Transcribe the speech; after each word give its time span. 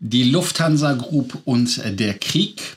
Die 0.00 0.24
Lufthansa 0.24 0.92
Group 0.94 1.38
und 1.44 1.82
der 1.98 2.14
Krieg. 2.14 2.76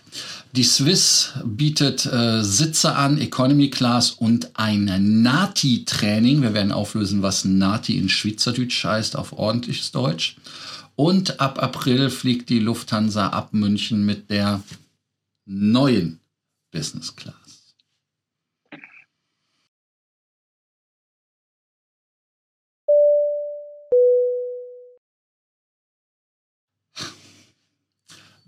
Die 0.54 0.64
Swiss 0.64 1.34
bietet 1.46 2.06
äh, 2.08 2.44
Sitze 2.44 2.96
an, 2.96 3.20
Economy 3.20 3.70
Class 3.70 4.12
und 4.12 4.50
ein 4.56 5.22
Nati-Training. 5.22 6.42
Wir 6.42 6.54
werden 6.54 6.72
auflösen, 6.72 7.22
was 7.22 7.46
Nati 7.46 7.98
in 7.98 8.10
Schweizerdeutsch 8.10 8.84
heißt, 8.84 9.16
auf 9.16 9.34
ordentliches 9.34 9.92
Deutsch. 9.92 10.38
Und 10.96 11.40
ab 11.40 11.62
April 11.62 12.10
fliegt 12.10 12.50
die 12.50 12.60
Lufthansa 12.60 13.28
ab 13.28 13.54
München 13.54 14.06
mit 14.06 14.30
der 14.30 14.62
neuen 15.46 16.20
Business 16.72 17.16
Class. 17.16 17.41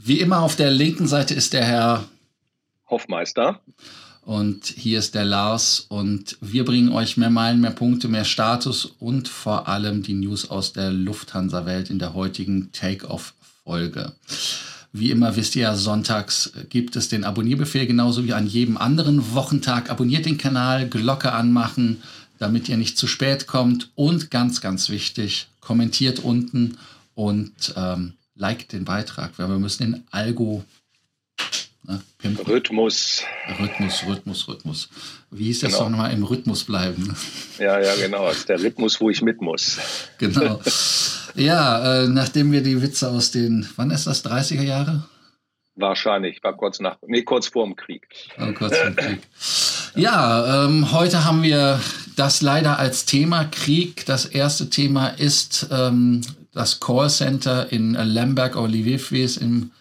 Wie 0.05 0.20
immer 0.20 0.41
auf 0.41 0.57
der 0.57 0.70
linken 0.70 1.07
Seite 1.07 1.34
ist 1.34 1.53
der 1.53 1.63
Herr 1.63 2.03
Hoffmeister. 2.89 3.62
Und 4.26 4.66
hier 4.66 4.99
ist 4.99 5.16
der 5.16 5.23
Lars 5.23 5.85
und 5.88 6.38
wir 6.41 6.66
bringen 6.66 6.91
euch 6.91 7.16
mehr 7.16 7.29
Meilen, 7.29 7.62
mehr 7.62 7.71
Punkte, 7.71 8.09
mehr 8.09 8.26
Status 8.26 8.85
und 8.99 9.29
vor 9.29 9.70
allem 9.70 10.03
die 10.03 10.13
News 10.13 10.49
aus 10.49 10.73
der 10.73 10.91
Lufthansa-Welt 10.91 11.89
in 11.89 11.99
der 11.99 12.13
heutigen 12.13 12.73
Take-Off-Folge. 12.73 14.12
Wie 14.91 15.09
immer 15.09 15.38
wisst 15.38 15.55
ihr, 15.55 15.73
sonntags 15.76 16.51
gibt 16.67 16.98
es 16.98 17.07
den 17.07 17.23
Abonnierbefehl 17.23 17.88
genauso 17.88 18.26
wie 18.26 18.34
an 18.34 18.45
jedem 18.45 18.76
anderen 18.76 19.34
Wochentag. 19.34 19.90
Abonniert 19.90 20.26
den 20.26 20.38
Kanal, 20.38 20.90
Glocke 20.90 21.31
anmachen, 21.31 22.04
damit 22.40 22.67
ihr 22.67 22.76
nicht 22.76 22.98
zu 22.98 23.07
spät 23.07 23.48
kommt 23.48 23.90
und 23.95 24.31
ganz, 24.31 24.59
ganz 24.59 24.90
wichtig, 24.90 25.48
kommentiert 25.62 26.20
unten 26.20 26.77
und 27.15 27.73
ähm, 27.77 28.15
like 28.35 28.69
den 28.69 28.85
Beitrag, 28.85 29.31
weil 29.37 29.49
wir 29.49 29.59
müssen 29.59 29.83
den 29.83 30.03
Algo 30.11 30.63
ne. 31.84 32.01
Rhythmus. 32.48 33.23
Rhythmus, 33.59 34.05
Rhythmus, 34.07 34.48
Rhythmus. 34.48 34.90
Wie 35.31 35.45
hieß 35.45 35.62
das 35.62 35.71
genau. 35.73 35.84
doch 35.84 35.90
nochmal? 35.90 36.13
Im 36.13 36.23
Rhythmus 36.23 36.63
bleiben. 36.63 37.15
Ja, 37.59 37.79
ja, 37.79 37.95
genau. 37.95 38.27
Das 38.27 38.37
ist 38.37 38.49
der 38.49 38.62
Rhythmus, 38.62 38.99
wo 39.01 39.09
ich 39.09 39.21
mit 39.21 39.41
muss. 39.41 39.77
Genau. 40.17 40.59
Ja, 41.35 42.03
äh, 42.03 42.07
nachdem 42.07 42.51
wir 42.51 42.62
die 42.62 42.81
Witze 42.81 43.09
aus 43.09 43.31
den, 43.31 43.67
wann 43.75 43.91
ist 43.91 44.07
das, 44.07 44.23
30er 44.23 44.62
Jahre? 44.62 45.03
Wahrscheinlich, 45.75 46.43
war 46.43 46.55
kurz 46.55 46.79
nach, 46.79 46.97
nee, 47.07 47.23
kurz 47.23 47.47
vor 47.47 47.65
dem 47.65 47.75
Krieg. 47.75 48.07
Oh, 48.40 48.53
kurz 48.53 48.77
vor 48.77 48.91
dem 48.91 48.95
Krieg. 48.95 49.21
Ja, 49.95 50.65
ähm, 50.65 50.91
heute 50.91 51.25
haben 51.25 51.41
wir 51.41 51.79
das 52.15 52.41
leider 52.41 52.77
als 52.77 53.05
Thema 53.05 53.45
Krieg. 53.45 54.05
Das 54.05 54.25
erste 54.25 54.70
Thema 54.70 55.07
ist 55.07 55.68
ähm, 55.71 56.21
das 56.54 56.79
Callcenter 56.79 57.71
in 57.71 57.93
Lemberg 57.93 58.55
oder 58.55 58.68
Lviv, 58.68 59.12
wie 59.12 59.23
es 59.23 59.37
im 59.37 59.71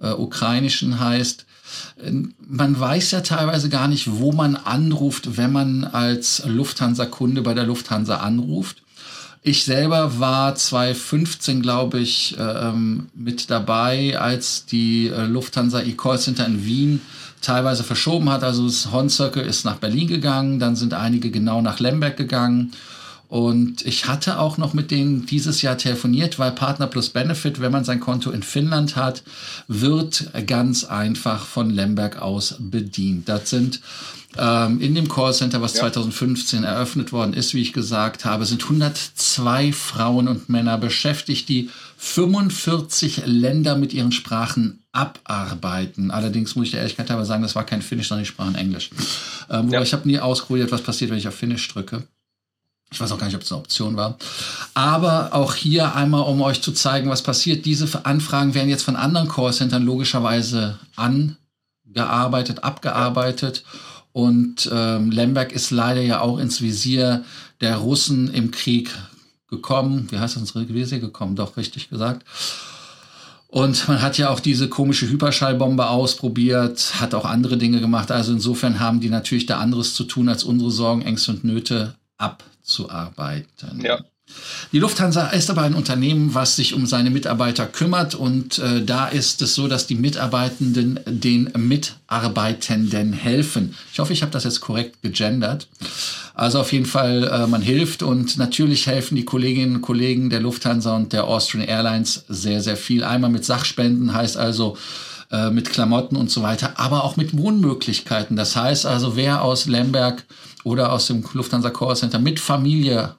äh, 0.00 0.10
Ukrainischen 0.10 1.00
heißt. 1.00 1.46
Man 2.48 2.78
weiß 2.78 3.12
ja 3.12 3.20
teilweise 3.20 3.68
gar 3.68 3.86
nicht, 3.86 4.18
wo 4.18 4.32
man 4.32 4.56
anruft, 4.56 5.36
wenn 5.36 5.52
man 5.52 5.84
als 5.84 6.42
Lufthansa-Kunde 6.44 7.42
bei 7.42 7.54
der 7.54 7.64
Lufthansa 7.64 8.16
anruft. 8.16 8.82
Ich 9.42 9.64
selber 9.64 10.18
war 10.18 10.54
2015, 10.54 11.62
glaube 11.62 12.00
ich, 12.00 12.36
ähm, 12.38 13.08
mit 13.14 13.50
dabei, 13.50 14.18
als 14.18 14.66
die 14.66 15.08
äh, 15.08 15.24
Lufthansa 15.24 15.80
E-Call 15.80 16.18
Center 16.18 16.46
in 16.46 16.66
Wien 16.66 17.00
teilweise 17.40 17.84
verschoben 17.84 18.28
hat. 18.28 18.44
Also 18.44 18.66
das 18.66 18.90
Horn 18.90 19.08
Circle 19.08 19.46
ist 19.46 19.64
nach 19.64 19.76
Berlin 19.76 20.08
gegangen, 20.08 20.58
dann 20.58 20.76
sind 20.76 20.92
einige 20.92 21.30
genau 21.30 21.62
nach 21.62 21.80
Lemberg 21.80 22.16
gegangen 22.16 22.72
und 23.30 23.86
ich 23.86 24.08
hatte 24.08 24.40
auch 24.40 24.58
noch 24.58 24.74
mit 24.74 24.90
denen 24.90 25.24
dieses 25.24 25.62
Jahr 25.62 25.78
telefoniert, 25.78 26.40
weil 26.40 26.50
Partner 26.50 26.88
plus 26.88 27.10
Benefit, 27.10 27.60
wenn 27.60 27.70
man 27.70 27.84
sein 27.84 28.00
Konto 28.00 28.32
in 28.32 28.42
Finnland 28.42 28.96
hat, 28.96 29.22
wird 29.68 30.32
ganz 30.48 30.82
einfach 30.82 31.46
von 31.46 31.70
Lemberg 31.70 32.20
aus 32.20 32.56
bedient. 32.58 33.28
Das 33.28 33.48
sind 33.48 33.82
ähm, 34.36 34.80
in 34.80 34.96
dem 34.96 35.08
Callcenter, 35.08 35.62
was 35.62 35.74
ja. 35.74 35.82
2015 35.82 36.64
eröffnet 36.64 37.12
worden 37.12 37.32
ist, 37.32 37.54
wie 37.54 37.62
ich 37.62 37.72
gesagt 37.72 38.24
habe, 38.24 38.44
sind 38.46 38.64
102 38.64 39.72
Frauen 39.74 40.26
und 40.26 40.48
Männer 40.48 40.76
beschäftigt, 40.76 41.48
die 41.48 41.70
45 41.98 43.22
Länder 43.26 43.76
mit 43.76 43.94
ihren 43.94 44.10
Sprachen 44.10 44.82
abarbeiten. 44.90 46.10
Allerdings 46.10 46.56
muss 46.56 46.64
ich 46.64 46.70
der 46.72 46.80
Ehrlichkeit 46.80 47.12
aber 47.12 47.24
sagen, 47.24 47.42
das 47.44 47.54
war 47.54 47.64
kein 47.64 47.80
Finnisch, 47.80 48.08
sondern 48.08 48.24
die 48.24 48.28
sprachen 48.28 48.56
Englisch. 48.56 48.90
Ähm, 49.48 49.68
ja. 49.68 49.80
Ich 49.82 49.92
habe 49.92 50.08
nie 50.08 50.18
ausprobiert, 50.18 50.72
was 50.72 50.82
passiert, 50.82 51.12
wenn 51.12 51.18
ich 51.18 51.28
auf 51.28 51.34
Finnisch 51.36 51.68
drücke. 51.68 52.02
Ich 52.92 53.00
weiß 53.00 53.12
auch 53.12 53.18
gar 53.18 53.26
nicht, 53.26 53.36
ob 53.36 53.42
es 53.42 53.52
eine 53.52 53.60
Option 53.60 53.96
war. 53.96 54.18
Aber 54.74 55.32
auch 55.32 55.54
hier 55.54 55.94
einmal, 55.94 56.22
um 56.22 56.42
euch 56.42 56.60
zu 56.60 56.72
zeigen, 56.72 57.08
was 57.08 57.22
passiert. 57.22 57.64
Diese 57.64 58.04
Anfragen 58.04 58.54
werden 58.54 58.68
jetzt 58.68 58.82
von 58.82 58.96
anderen 58.96 59.28
Callcentern 59.28 59.84
logischerweise 59.84 60.78
angearbeitet, 60.96 62.64
abgearbeitet. 62.64 63.64
Und 64.12 64.68
ähm, 64.72 65.12
Lemberg 65.12 65.52
ist 65.52 65.70
leider 65.70 66.00
ja 66.00 66.20
auch 66.20 66.38
ins 66.38 66.60
Visier 66.60 67.24
der 67.60 67.76
Russen 67.76 68.32
im 68.34 68.50
Krieg 68.50 68.90
gekommen. 69.48 70.08
Wie 70.10 70.18
heißt 70.18 70.34
das 70.34 70.54
ins 70.54 70.54
Visier 70.54 70.98
gekommen? 70.98 71.36
Doch, 71.36 71.56
richtig 71.56 71.90
gesagt. 71.90 72.24
Und 73.46 73.88
man 73.88 74.00
hat 74.00 74.16
ja 74.18 74.30
auch 74.30 74.40
diese 74.40 74.68
komische 74.68 75.08
Hyperschallbombe 75.08 75.88
ausprobiert, 75.88 77.00
hat 77.00 77.14
auch 77.14 77.24
andere 77.24 77.56
Dinge 77.56 77.80
gemacht. 77.80 78.10
Also 78.12 78.32
insofern 78.32 78.78
haben 78.78 79.00
die 79.00 79.10
natürlich 79.10 79.46
da 79.46 79.58
anderes 79.58 79.94
zu 79.94 80.04
tun, 80.04 80.28
als 80.28 80.44
unsere 80.44 80.70
Sorgen, 80.70 81.02
Ängste 81.02 81.32
und 81.32 81.44
Nöte 81.44 81.94
abzuarbeiten. 82.70 83.80
Ja. 83.82 84.00
Die 84.70 84.78
Lufthansa 84.78 85.26
ist 85.30 85.50
aber 85.50 85.62
ein 85.62 85.74
Unternehmen, 85.74 86.34
was 86.34 86.54
sich 86.54 86.74
um 86.74 86.86
seine 86.86 87.10
Mitarbeiter 87.10 87.66
kümmert 87.66 88.14
und 88.14 88.58
äh, 88.60 88.84
da 88.84 89.08
ist 89.08 89.42
es 89.42 89.56
so, 89.56 89.66
dass 89.66 89.88
die 89.88 89.96
Mitarbeitenden 89.96 91.00
den 91.04 91.50
Mitarbeitenden 91.56 93.12
helfen. 93.12 93.74
Ich 93.92 93.98
hoffe, 93.98 94.12
ich 94.12 94.22
habe 94.22 94.30
das 94.30 94.44
jetzt 94.44 94.60
korrekt 94.60 95.02
gegendert. 95.02 95.66
Also 96.34 96.60
auf 96.60 96.72
jeden 96.72 96.86
Fall, 96.86 97.24
äh, 97.24 97.48
man 97.48 97.60
hilft 97.60 98.04
und 98.04 98.36
natürlich 98.36 98.86
helfen 98.86 99.16
die 99.16 99.24
Kolleginnen 99.24 99.76
und 99.76 99.82
Kollegen 99.82 100.30
der 100.30 100.40
Lufthansa 100.40 100.94
und 100.94 101.12
der 101.12 101.24
Austrian 101.24 101.66
Airlines 101.66 102.24
sehr, 102.28 102.60
sehr 102.60 102.76
viel. 102.76 103.02
Einmal 103.02 103.30
mit 103.30 103.44
Sachspenden 103.44 104.14
heißt 104.14 104.36
also 104.36 104.78
äh, 105.30 105.50
mit 105.50 105.70
Klamotten 105.70 106.16
und 106.16 106.30
so 106.30 106.42
weiter, 106.42 106.78
aber 106.78 107.04
auch 107.04 107.16
mit 107.16 107.36
Wohnmöglichkeiten. 107.36 108.36
Das 108.36 108.56
heißt 108.56 108.86
also, 108.86 109.16
wer 109.16 109.42
aus 109.42 109.66
Lemberg 109.66 110.24
oder 110.64 110.92
aus 110.92 111.06
dem 111.06 111.24
Lufthansa 111.32 111.70
Call 111.70 111.96
Center 111.96 112.18
mit 112.18 112.40
Familie 112.40 113.14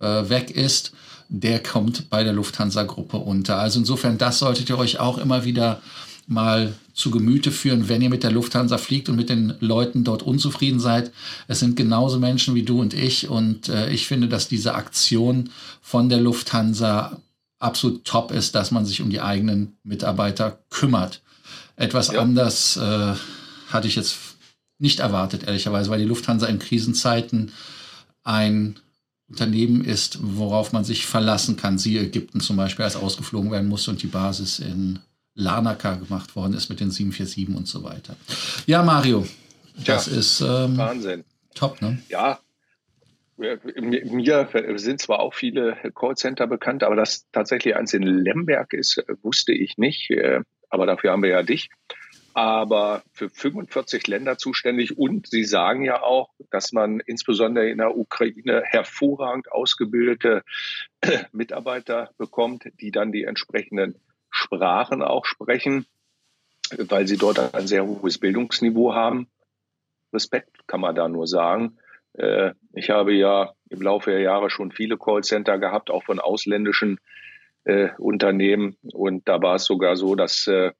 äh, 0.00 0.28
weg 0.28 0.50
ist, 0.50 0.92
der 1.28 1.62
kommt 1.62 2.08
bei 2.08 2.22
der 2.22 2.32
Lufthansa-Gruppe 2.32 3.16
unter. 3.16 3.58
Also 3.58 3.80
insofern, 3.80 4.18
das 4.18 4.38
solltet 4.38 4.68
ihr 4.68 4.78
euch 4.78 5.00
auch 5.00 5.18
immer 5.18 5.44
wieder 5.44 5.82
mal 6.26 6.74
zu 6.92 7.10
Gemüte 7.10 7.52
führen, 7.52 7.88
wenn 7.88 8.02
ihr 8.02 8.10
mit 8.10 8.22
der 8.22 8.32
Lufthansa 8.32 8.78
fliegt 8.78 9.08
und 9.08 9.16
mit 9.16 9.28
den 9.28 9.54
Leuten 9.60 10.02
dort 10.02 10.22
unzufrieden 10.22 10.80
seid. 10.80 11.12
Es 11.46 11.60
sind 11.60 11.76
genauso 11.76 12.18
Menschen 12.18 12.54
wie 12.54 12.62
du 12.62 12.80
und 12.80 12.94
ich 12.94 13.28
und 13.28 13.68
äh, 13.68 13.90
ich 13.90 14.06
finde, 14.06 14.28
dass 14.28 14.48
diese 14.48 14.74
Aktion 14.74 15.50
von 15.80 16.08
der 16.08 16.20
Lufthansa 16.20 17.20
absolut 17.58 18.04
top 18.04 18.32
ist, 18.32 18.54
dass 18.54 18.70
man 18.70 18.84
sich 18.86 19.02
um 19.02 19.10
die 19.10 19.20
eigenen 19.20 19.76
Mitarbeiter 19.82 20.58
kümmert. 20.70 21.22
Etwas 21.76 22.12
ja. 22.12 22.20
anders 22.20 22.76
äh, 22.76 23.14
hatte 23.68 23.86
ich 23.86 23.96
jetzt 23.96 24.16
nicht 24.78 25.00
erwartet, 25.00 25.44
ehrlicherweise, 25.44 25.90
weil 25.90 25.98
die 25.98 26.04
Lufthansa 26.04 26.46
in 26.46 26.58
Krisenzeiten 26.58 27.52
ein 28.24 28.78
Unternehmen 29.28 29.84
ist, 29.84 30.18
worauf 30.22 30.72
man 30.72 30.84
sich 30.84 31.06
verlassen 31.06 31.56
kann. 31.56 31.78
Siehe 31.78 32.02
Ägypten 32.02 32.40
zum 32.40 32.56
Beispiel, 32.56 32.84
als 32.84 32.96
ausgeflogen 32.96 33.50
werden 33.50 33.68
musste 33.68 33.90
und 33.90 34.02
die 34.02 34.06
Basis 34.06 34.58
in 34.58 35.00
Larnaca 35.34 35.94
gemacht 35.94 36.34
worden 36.36 36.54
ist 36.54 36.68
mit 36.68 36.80
den 36.80 36.90
747 36.90 37.56
und 37.56 37.68
so 37.68 37.82
weiter. 37.82 38.16
Ja, 38.66 38.82
Mario, 38.82 39.26
das 39.84 40.06
ja, 40.06 40.16
ist 40.16 40.40
ähm, 40.40 40.76
Wahnsinn. 40.76 41.24
Top, 41.54 41.80
ne? 41.82 42.02
Ja. 42.08 42.40
Mir 43.38 43.58
sind 44.76 44.98
zwar 45.02 45.20
auch 45.20 45.34
viele 45.34 45.76
Callcenter 45.94 46.46
bekannt, 46.46 46.82
aber 46.82 46.96
dass 46.96 47.26
tatsächlich 47.32 47.76
eins 47.76 47.92
in 47.92 48.02
Lemberg 48.02 48.72
ist, 48.72 49.04
wusste 49.22 49.52
ich 49.52 49.76
nicht. 49.76 50.10
Aber 50.76 50.84
dafür 50.84 51.12
haben 51.12 51.22
wir 51.22 51.30
ja 51.30 51.42
dich 51.42 51.70
aber 52.36 53.02
für 53.14 53.30
45 53.30 54.08
Länder 54.08 54.36
zuständig. 54.36 54.98
Und 54.98 55.26
Sie 55.26 55.44
sagen 55.44 55.86
ja 55.86 56.02
auch, 56.02 56.28
dass 56.50 56.70
man 56.70 57.00
insbesondere 57.00 57.70
in 57.70 57.78
der 57.78 57.96
Ukraine 57.96 58.62
hervorragend 58.62 59.50
ausgebildete 59.50 60.42
Mitarbeiter 61.32 62.10
bekommt, 62.18 62.64
die 62.78 62.90
dann 62.90 63.10
die 63.10 63.24
entsprechenden 63.24 63.94
Sprachen 64.28 65.00
auch 65.00 65.24
sprechen, 65.24 65.86
weil 66.76 67.06
sie 67.06 67.16
dort 67.16 67.54
ein 67.54 67.66
sehr 67.66 67.86
hohes 67.86 68.18
Bildungsniveau 68.18 68.92
haben. 68.92 69.28
Respekt 70.12 70.68
kann 70.68 70.82
man 70.82 70.94
da 70.94 71.08
nur 71.08 71.26
sagen. 71.26 71.78
Äh, 72.18 72.52
ich 72.74 72.90
habe 72.90 73.14
ja 73.14 73.54
im 73.70 73.80
Laufe 73.80 74.10
der 74.10 74.20
Jahre 74.20 74.50
schon 74.50 74.72
viele 74.72 74.98
Callcenter 74.98 75.56
gehabt, 75.56 75.90
auch 75.90 76.04
von 76.04 76.20
ausländischen 76.20 76.98
äh, 76.98 77.25
Unternehmen. 77.98 78.76
Und 78.92 79.28
da 79.28 79.42
war 79.42 79.56
es 79.56 79.64
sogar 79.64 79.96
so, 79.96 80.14
dass 80.14 80.46
äh, 80.46 80.72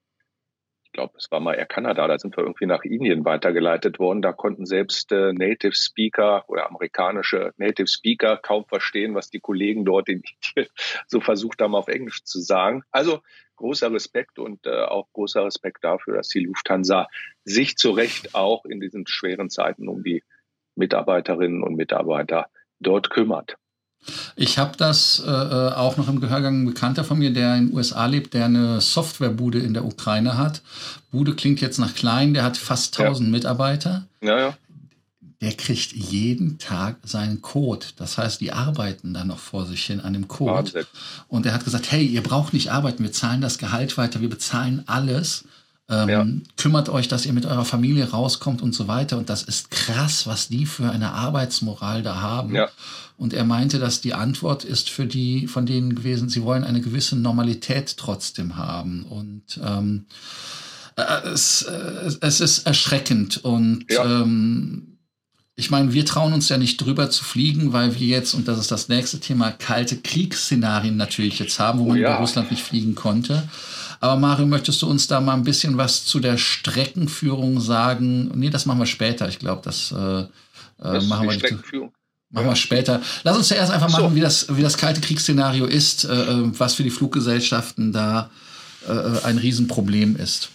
glaube, 0.97 1.13
es 1.19 1.31
war 1.31 1.41
mal 1.41 1.55
Air 1.55 1.67
Kanada, 1.67 2.09
da 2.09 2.19
sind 2.19 2.37
wir 2.37 2.43
irgendwie 2.43 2.67
nach 2.67 2.83
Indien 2.83 3.25
weitergeleitet 3.25 3.99
worden. 3.99 4.23
Da 4.23 4.33
konnten 4.33 4.65
selbst 4.65 5.13
äh, 5.13 5.33
Native 5.33 5.75
Speaker 5.75 6.45
oder 6.49 6.69
amerikanische 6.69 7.53
Native 7.59 7.87
Speaker 7.87 8.39
kaum 8.39 8.65
verstehen, 8.65 9.15
was 9.15 9.31
die 9.31 9.41
Kollegen 9.41 9.85
dort 9.85 10.09
in 10.09 10.23
Indien 10.23 10.71
so 11.07 11.21
versucht 11.21 11.61
haben, 11.61 11.75
auf 11.75 11.89
Englisch 11.89 12.25
zu 12.25 12.41
sagen. 12.41 12.83
Also 12.91 13.21
großer 13.57 13.93
Respekt 13.93 14.39
und 14.39 14.67
äh, 14.67 14.85
auch 14.85 15.07
großer 15.13 15.45
Respekt 15.45 15.85
dafür, 15.85 16.17
dass 16.17 16.29
die 16.29 16.41
Lufthansa 16.41 17.09
sich 17.45 17.77
zu 17.77 17.91
Recht 17.91 18.35
auch 18.35 18.65
in 18.65 18.81
diesen 18.81 19.07
schweren 19.07 19.51
Zeiten 19.51 19.89
um 19.89 20.03
die 20.03 20.25
Mitarbeiterinnen 20.77 21.63
und 21.63 21.77
Mitarbeiter 21.77 22.49
dort 22.81 23.11
kümmert. 23.11 23.57
Ich 24.37 24.59
habe 24.59 24.77
das 24.77 25.23
äh, 25.25 25.31
äh, 25.31 25.73
auch 25.73 25.97
noch 25.97 26.09
im 26.09 26.21
Gehörgang 26.21 26.63
ein 26.63 26.67
Bekannter 26.67 27.05
von 27.05 27.19
mir, 27.19 27.33
der 27.33 27.57
in 27.57 27.69
den 27.69 27.77
USA 27.77 28.07
lebt, 28.07 28.35
der 28.35 28.47
eine 28.47 28.81
Softwarebude 28.81 29.59
in 29.59 29.75
der 29.75 29.85
Ukraine 29.85 30.37
hat. 30.37 30.63
Bude 31.11 31.35
klingt 31.35 31.61
jetzt 31.61 31.79
nach 31.79 31.95
klein, 31.95 32.35
der 32.35 32.45
hat 32.45 32.57
fast 32.57 32.99
1000 32.99 33.29
ja. 33.29 33.31
Mitarbeiter. 33.31 34.07
Ja, 34.21 34.39
ja. 34.39 34.57
Der 35.43 35.53
kriegt 35.53 35.93
jeden 35.93 36.59
Tag 36.59 36.97
seinen 37.05 37.43
Code. 37.43 37.87
Das 37.97 38.17
heißt, 38.17 38.41
die 38.41 38.53
arbeiten 38.53 39.13
dann 39.13 39.29
noch 39.29 39.39
vor 39.39 39.67
sich 39.67 39.85
hin 39.85 40.01
an 40.01 40.15
dem 40.15 40.29
Code. 40.29 40.53
Wahnsinn. 40.53 40.87
Und 41.29 41.45
er 41.45 41.53
hat 41.53 41.65
gesagt, 41.65 41.93
hey, 41.93 42.07
ihr 42.07 42.23
braucht 42.23 42.55
nicht 42.55 42.73
arbeiten, 42.73 43.03
wir 43.03 43.13
zahlen 43.13 43.43
das 43.43 43.59
Gehalt 43.59 43.99
weiter, 43.99 44.23
wir 44.23 44.31
bezahlen 44.31 44.83
alles. 44.87 45.45
Ähm, 45.89 46.09
ja. 46.09 46.27
Kümmert 46.57 46.89
euch, 46.89 47.07
dass 47.07 47.27
ihr 47.27 47.33
mit 47.33 47.47
eurer 47.47 47.65
Familie 47.65 48.11
rauskommt 48.11 48.61
und 48.61 48.75
so 48.75 48.89
weiter. 48.89 49.19
Und 49.19 49.31
das 49.31 49.43
ist 49.43 49.71
krass, 49.71 50.27
was 50.27 50.49
die 50.49 50.67
für 50.67 50.91
eine 50.91 51.13
Arbeitsmoral 51.13 52.03
da 52.03 52.21
haben. 52.21 52.55
Ja. 52.55 52.69
Und 53.17 53.33
er 53.33 53.45
meinte, 53.45 53.79
dass 53.79 54.01
die 54.01 54.15
Antwort 54.15 54.65
ist 54.65 54.91
für 54.91 55.07
die 55.07 55.47
von 55.47 55.65
denen 55.65 55.95
gewesen, 55.95 56.29
sie 56.29 56.43
wollen 56.43 56.65
eine 56.65 56.81
gewisse 56.81 57.17
Normalität 57.17 57.97
trotzdem 57.97 58.57
haben. 58.57 59.05
Und 59.05 59.59
ähm, 59.65 60.07
äh, 60.97 61.29
es, 61.29 61.63
äh, 61.63 62.11
es 62.21 62.41
ist 62.41 62.67
erschreckend. 62.67 63.43
Und 63.43 63.87
ja. 63.91 64.05
ähm, 64.05 64.99
ich 65.55 65.71
meine, 65.71 65.95
wir 65.95 66.05
trauen 66.05 66.35
uns 66.35 66.51
ja 66.51 66.59
nicht 66.59 66.77
drüber 66.77 67.09
zu 67.09 67.25
fliegen, 67.25 67.73
weil 67.73 67.99
wir 67.99 68.07
jetzt, 68.07 68.35
und 68.35 68.47
das 68.47 68.59
ist 68.59 68.71
das 68.71 68.89
nächste 68.89 69.19
Thema, 69.19 69.51
kalte 69.51 69.97
Kriegsszenarien 69.97 70.99
natürlich 70.99 71.39
jetzt 71.39 71.59
haben, 71.59 71.79
wo 71.79 71.85
oh, 71.85 71.89
man 71.89 71.97
ja. 71.97 72.09
über 72.09 72.19
Russland 72.19 72.51
nicht 72.51 72.63
fliegen 72.63 72.95
konnte. 72.95 73.49
Aber 74.01 74.21
Mario, 74.21 74.45
möchtest 74.45 74.83
du 74.83 74.87
uns 74.87 75.07
da 75.07 75.23
mal 75.23 75.33
ein 75.33 75.45
bisschen 75.45 75.79
was 75.79 76.05
zu 76.05 76.21
der 76.21 76.37
Streckenführung 76.37 77.61
sagen? 77.61 78.31
Nee, 78.35 78.51
das 78.51 78.67
machen 78.67 78.81
wir 78.81 78.87
später. 78.87 79.27
Ich 79.31 79.39
glaube, 79.39 79.63
das, 79.65 79.93
äh, 79.93 80.21
äh 80.21 80.27
das 80.79 81.07
machen 81.07 81.27
wir 81.27 81.33
Streckenführung. 81.33 81.93
Machen 82.31 82.47
wir 82.49 82.57
später. 82.57 83.01
Lass 83.23 83.37
uns 83.37 83.49
zuerst 83.49 83.73
einfach 83.73 83.91
machen, 83.91 84.11
so. 84.11 84.15
wie, 84.15 84.21
das, 84.21 84.57
wie 84.57 84.63
das 84.63 84.77
kalte 84.77 85.01
Kriegsszenario 85.01 85.65
ist, 85.65 86.05
äh, 86.05 86.13
äh, 86.13 86.59
was 86.59 86.75
für 86.75 86.83
die 86.83 86.91
Fluggesellschaften 86.91 87.93
da 87.93 88.31
äh, 88.87 89.25
ein 89.25 89.39
Riesenproblem 89.39 90.17
ist. 90.17 90.51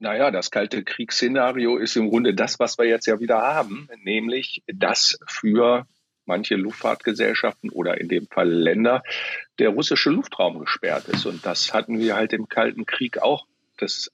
Naja, 0.00 0.30
das 0.30 0.50
kalte 0.50 0.82
Kriegsszenario 0.82 1.76
ist 1.76 1.94
im 1.96 2.08
Grunde 2.08 2.34
das, 2.34 2.58
was 2.58 2.78
wir 2.78 2.86
jetzt 2.86 3.06
ja 3.06 3.20
wieder 3.20 3.42
haben, 3.42 3.88
nämlich 4.02 4.62
dass 4.66 5.18
für 5.26 5.86
manche 6.24 6.56
Luftfahrtgesellschaften 6.56 7.70
oder 7.70 8.00
in 8.00 8.08
dem 8.08 8.26
Fall 8.28 8.48
Länder 8.48 9.02
der 9.58 9.70
russische 9.70 10.10
Luftraum 10.10 10.58
gesperrt 10.58 11.08
ist. 11.08 11.26
Und 11.26 11.44
das 11.44 11.74
hatten 11.74 11.98
wir 11.98 12.16
halt 12.16 12.32
im 12.32 12.48
Kalten 12.48 12.86
Krieg 12.86 13.18
auch 13.18 13.46
des, 13.80 14.10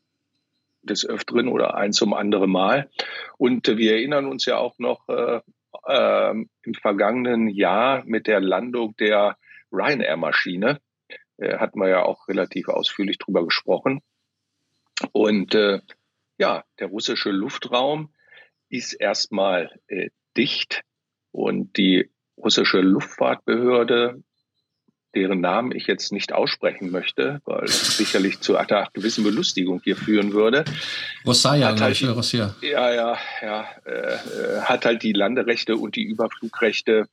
des 0.87 1.07
Öfteren 1.07 1.49
oder 1.49 1.75
ein 1.77 1.93
zum 1.93 2.15
anderen 2.15 2.51
Mal. 2.51 2.91
Und 3.39 3.67
wir 3.69 3.93
erinnern 3.93 4.27
uns 4.27 4.47
ja 4.47 4.59
auch 4.59 4.79
noch 4.79 5.09
äh, 5.09 5.41
äh, 5.87 6.31
im 6.31 6.75
vergangenen 6.81 7.49
Jahr 7.49 8.05
mit 8.05 8.27
der 8.27 8.41
Landung 8.41 8.97
der 8.97 9.37
Ryanair-Maschine. 9.73 10.81
Äh, 11.39 11.59
hatten 11.59 11.81
wir 11.81 11.89
ja 11.89 12.03
auch 12.03 12.29
relativ 12.29 12.69
ausführlich 12.69 13.19
drüber 13.19 13.45
gesprochen. 13.45 14.01
Und 15.13 15.55
äh, 15.55 15.81
ja, 16.39 16.65
der 16.79 16.89
russische 16.89 17.31
Luftraum 17.31 18.15
ist 18.69 18.95
erstmal 18.95 19.79
äh, 19.89 20.11
dicht 20.37 20.83
und 21.33 21.77
die 21.77 22.11
russische 22.37 22.81
Luftfahrtbehörde, 22.81 24.23
deren 25.17 25.41
Namen 25.41 25.73
ich 25.73 25.87
jetzt 25.87 26.13
nicht 26.13 26.33
aussprechen 26.33 26.91
möchte, 26.91 27.41
weil 27.47 27.63
das 27.63 27.97
sicherlich 27.97 28.41
zu 28.41 28.57
einer 28.57 28.89
gewissen 28.93 29.25
Belustigung 29.25 29.81
hier 29.83 29.97
führen 29.97 30.33
würde. 30.35 30.65
Rossaya, 31.25 31.69
hat 31.69 31.81
halt 31.81 31.99
die, 31.99 32.07
Rossier. 32.07 32.55
Ja, 32.61 32.93
ja, 32.93 33.19
ja, 33.43 33.67
äh, 33.87 34.61
hat 34.61 34.85
halt 34.85 35.03
die 35.03 35.13
Landerechte 35.13 35.77
und 35.77 35.97
die 35.97 36.05
Überflugrechte 36.05 37.07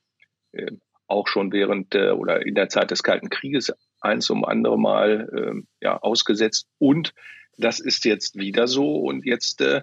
äh, 0.51 0.71
auch 1.07 1.27
schon 1.27 1.51
während 1.51 1.95
äh, 1.95 2.11
oder 2.11 2.45
in 2.45 2.55
der 2.55 2.69
Zeit 2.69 2.91
des 2.91 3.03
Kalten 3.03 3.29
Krieges 3.29 3.73
eins 4.01 4.29
um 4.29 4.43
andere 4.43 4.77
Mal 4.77 5.29
äh, 5.33 5.61
ja, 5.81 5.97
ausgesetzt. 5.97 6.67
Und 6.77 7.13
das 7.57 7.79
ist 7.79 8.03
jetzt 8.03 8.35
wieder 8.35 8.67
so. 8.67 8.97
Und 8.97 9.25
jetzt 9.25 9.61
äh, 9.61 9.81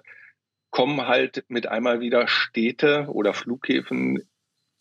kommen 0.69 1.07
halt 1.07 1.43
mit 1.47 1.67
einmal 1.67 2.01
wieder 2.01 2.27
Städte 2.27 3.07
oder 3.09 3.33
Flughäfen 3.33 4.23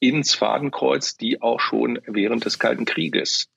ins 0.00 0.34
Fadenkreuz, 0.34 1.16
die 1.16 1.40
auch 1.40 1.60
schon 1.60 2.00
während 2.06 2.44
des 2.44 2.58
Kalten 2.58 2.84
Krieges 2.84 3.48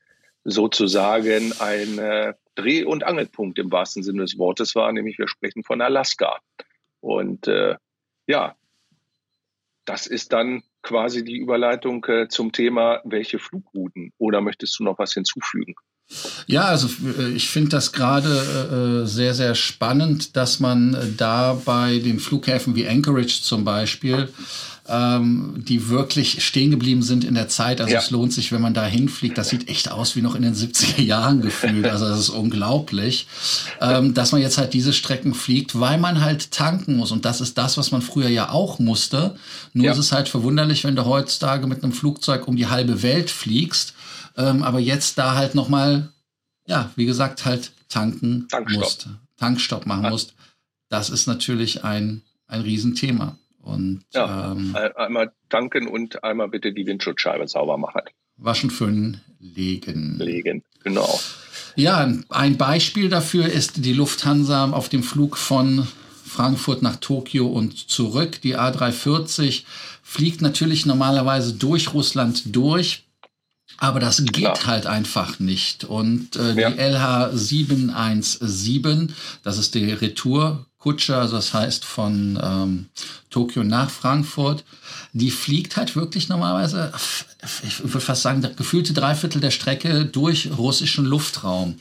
sozusagen 0.43 1.53
ein 1.59 1.97
äh, 1.97 2.33
Dreh- 2.55 2.83
und 2.83 3.03
Angelpunkt 3.03 3.57
im 3.59 3.71
wahrsten 3.71 4.03
Sinne 4.03 4.21
des 4.21 4.37
Wortes 4.37 4.75
war, 4.75 4.91
nämlich 4.91 5.17
wir 5.17 5.27
sprechen 5.27 5.63
von 5.63 5.81
Alaska. 5.81 6.39
Und 6.99 7.47
äh, 7.47 7.75
ja, 8.27 8.55
das 9.85 10.07
ist 10.07 10.33
dann 10.33 10.63
quasi 10.81 11.23
die 11.23 11.37
Überleitung 11.37 12.05
äh, 12.05 12.27
zum 12.27 12.51
Thema, 12.51 13.01
welche 13.05 13.39
Flugrouten. 13.39 14.11
Oder 14.17 14.41
möchtest 14.41 14.79
du 14.79 14.83
noch 14.83 14.99
was 14.99 15.13
hinzufügen? 15.13 15.75
Ja, 16.47 16.65
also 16.65 16.89
äh, 17.17 17.29
ich 17.29 17.49
finde 17.49 17.69
das 17.69 17.91
gerade 17.93 19.03
äh, 19.03 19.07
sehr, 19.07 19.33
sehr 19.33 19.55
spannend, 19.55 20.35
dass 20.35 20.59
man 20.59 21.15
da 21.17 21.53
bei 21.65 21.99
den 21.99 22.19
Flughäfen 22.19 22.75
wie 22.75 22.87
Anchorage 22.87 23.41
zum 23.41 23.63
Beispiel 23.63 24.29
ähm, 24.87 25.63
die 25.65 25.87
wirklich 25.87 26.45
stehen 26.45 26.71
geblieben 26.71 27.03
sind 27.03 27.23
in 27.23 27.35
der 27.35 27.47
Zeit. 27.47 27.79
Also 27.79 27.93
ja. 27.93 27.99
es 27.99 28.11
lohnt 28.11 28.33
sich, 28.33 28.51
wenn 28.51 28.61
man 28.61 28.73
da 28.73 28.85
hinfliegt. 28.85 29.37
Das 29.37 29.49
sieht 29.49 29.69
echt 29.69 29.89
aus 29.89 30.15
wie 30.15 30.21
noch 30.21 30.35
in 30.35 30.41
den 30.41 30.55
70er 30.55 31.01
Jahren 31.01 31.41
gefühlt. 31.41 31.85
Also 31.85 32.07
das 32.07 32.19
ist 32.19 32.29
unglaublich, 32.29 33.27
ähm, 33.79 34.13
dass 34.13 34.33
man 34.33 34.41
jetzt 34.41 34.57
halt 34.57 34.73
diese 34.73 34.91
Strecken 34.91 35.33
fliegt, 35.33 35.79
weil 35.79 35.97
man 35.97 36.21
halt 36.21 36.51
tanken 36.51 36.97
muss. 36.97 37.11
Und 37.11 37.23
das 37.23 37.39
ist 37.39 37.57
das, 37.57 37.77
was 37.77 37.91
man 37.91 38.01
früher 38.01 38.27
ja 38.27 38.49
auch 38.49 38.79
musste. 38.79 39.35
Nur 39.71 39.85
ja. 39.85 39.91
ist 39.93 39.99
es 39.99 40.11
halt 40.11 40.27
verwunderlich, 40.27 40.83
wenn 40.83 40.95
du 40.95 41.05
heutzutage 41.05 41.65
mit 41.67 41.83
einem 41.83 41.93
Flugzeug 41.93 42.47
um 42.47 42.57
die 42.57 42.67
halbe 42.67 43.03
Welt 43.03 43.29
fliegst, 43.29 43.93
ähm, 44.35 44.63
aber 44.63 44.79
jetzt 44.79 45.17
da 45.17 45.35
halt 45.35 45.55
nochmal, 45.55 46.09
ja, 46.67 46.91
wie 46.95 47.05
gesagt, 47.05 47.45
halt 47.45 47.71
tanken 47.87 48.47
Tankstopp. 48.49 48.79
musst, 48.79 49.07
Tankstopp 49.37 49.85
machen 49.85 50.09
musst. 50.09 50.33
Das 50.89 51.09
ist 51.09 51.27
natürlich 51.27 51.83
ein, 51.83 52.21
ein 52.47 52.61
Riesenthema. 52.61 53.37
Und, 53.63 54.03
ja, 54.13 54.51
ähm, 54.51 54.75
einmal 54.95 55.31
tanken 55.49 55.87
und 55.87 56.23
einmal 56.23 56.49
bitte 56.49 56.73
die 56.73 56.85
Windschutzscheibe 56.85 57.47
sauber 57.47 57.77
machen. 57.77 58.01
Waschen, 58.35 58.69
föhnen, 58.69 59.21
legen. 59.39 60.17
Legen, 60.19 60.63
genau. 60.83 61.19
Ja, 61.75 62.11
ein 62.29 62.57
Beispiel 62.57 63.09
dafür 63.09 63.47
ist 63.47 63.85
die 63.85 63.93
Lufthansa 63.93 64.69
auf 64.71 64.89
dem 64.89 65.01
Flug 65.01 65.37
von 65.37 65.87
Frankfurt 66.25 66.81
nach 66.81 66.97
Tokio 66.97 67.47
und 67.47 67.89
zurück. 67.89 68.41
Die 68.41 68.57
A340 68.57 69.63
fliegt 70.01 70.41
natürlich 70.41 70.85
normalerweise 70.85 71.53
durch 71.53 71.93
Russland 71.93 72.55
durch, 72.55 73.05
aber 73.77 73.99
das 73.99 74.17
geht 74.25 74.35
Klar. 74.35 74.65
halt 74.65 74.87
einfach 74.87 75.39
nicht. 75.39 75.85
Und 75.85 76.35
äh, 76.35 76.55
die 76.55 76.61
LH 76.61 77.31
717, 77.33 79.13
das 79.43 79.57
ist 79.57 79.73
die 79.75 79.91
Retour 79.91 80.65
Kutsche, 80.83 81.15
also 81.15 81.37
das 81.37 81.53
heißt 81.53 81.85
von 81.85 82.37
ähm, 82.43 82.85
Tokio 83.29 83.63
nach 83.63 83.89
Frankfurt, 83.89 84.65
die 85.13 85.31
fliegt 85.31 85.77
halt 85.77 85.95
wirklich 85.95 86.27
normalerweise, 86.27 86.91
ich 87.65 87.79
würde 87.79 88.01
fast 88.01 88.21
sagen, 88.21 88.45
gefühlte 88.57 88.91
Dreiviertel 88.91 89.39
der 89.39 89.51
Strecke 89.51 90.03
durch 90.03 90.49
russischen 90.57 91.05
Luftraum. 91.05 91.75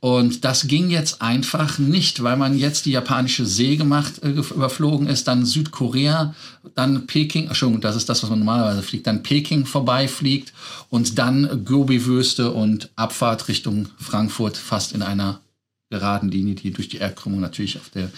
Und 0.00 0.44
das 0.44 0.68
ging 0.68 0.90
jetzt 0.90 1.22
einfach 1.22 1.78
nicht, 1.78 2.22
weil 2.22 2.36
man 2.36 2.58
jetzt 2.58 2.84
die 2.84 2.90
japanische 2.90 3.46
See 3.46 3.76
gemacht, 3.76 4.22
äh, 4.22 4.28
überflogen 4.28 5.08
ist, 5.08 5.26
dann 5.28 5.46
Südkorea, 5.46 6.34
dann 6.74 7.06
Peking, 7.06 7.46
Entschuldigung, 7.46 7.80
das 7.80 7.96
ist 7.96 8.10
das, 8.10 8.22
was 8.22 8.28
man 8.28 8.40
normalerweise 8.40 8.82
fliegt, 8.82 9.06
dann 9.06 9.22
Peking 9.22 9.64
vorbeifliegt 9.64 10.52
und 10.90 11.18
dann 11.18 11.64
Gobi-Wüste 11.64 12.52
und 12.52 12.90
Abfahrt 12.96 13.48
Richtung 13.48 13.88
Frankfurt 13.98 14.58
fast 14.58 14.92
in 14.92 15.00
einer 15.00 15.40
geraden 15.90 16.30
Linie, 16.30 16.54
die 16.54 16.72
durch 16.72 16.88
die 16.88 16.98
Erdkrümmung 16.98 17.40
natürlich 17.40 17.78
auf 17.78 17.90
der 17.90 18.10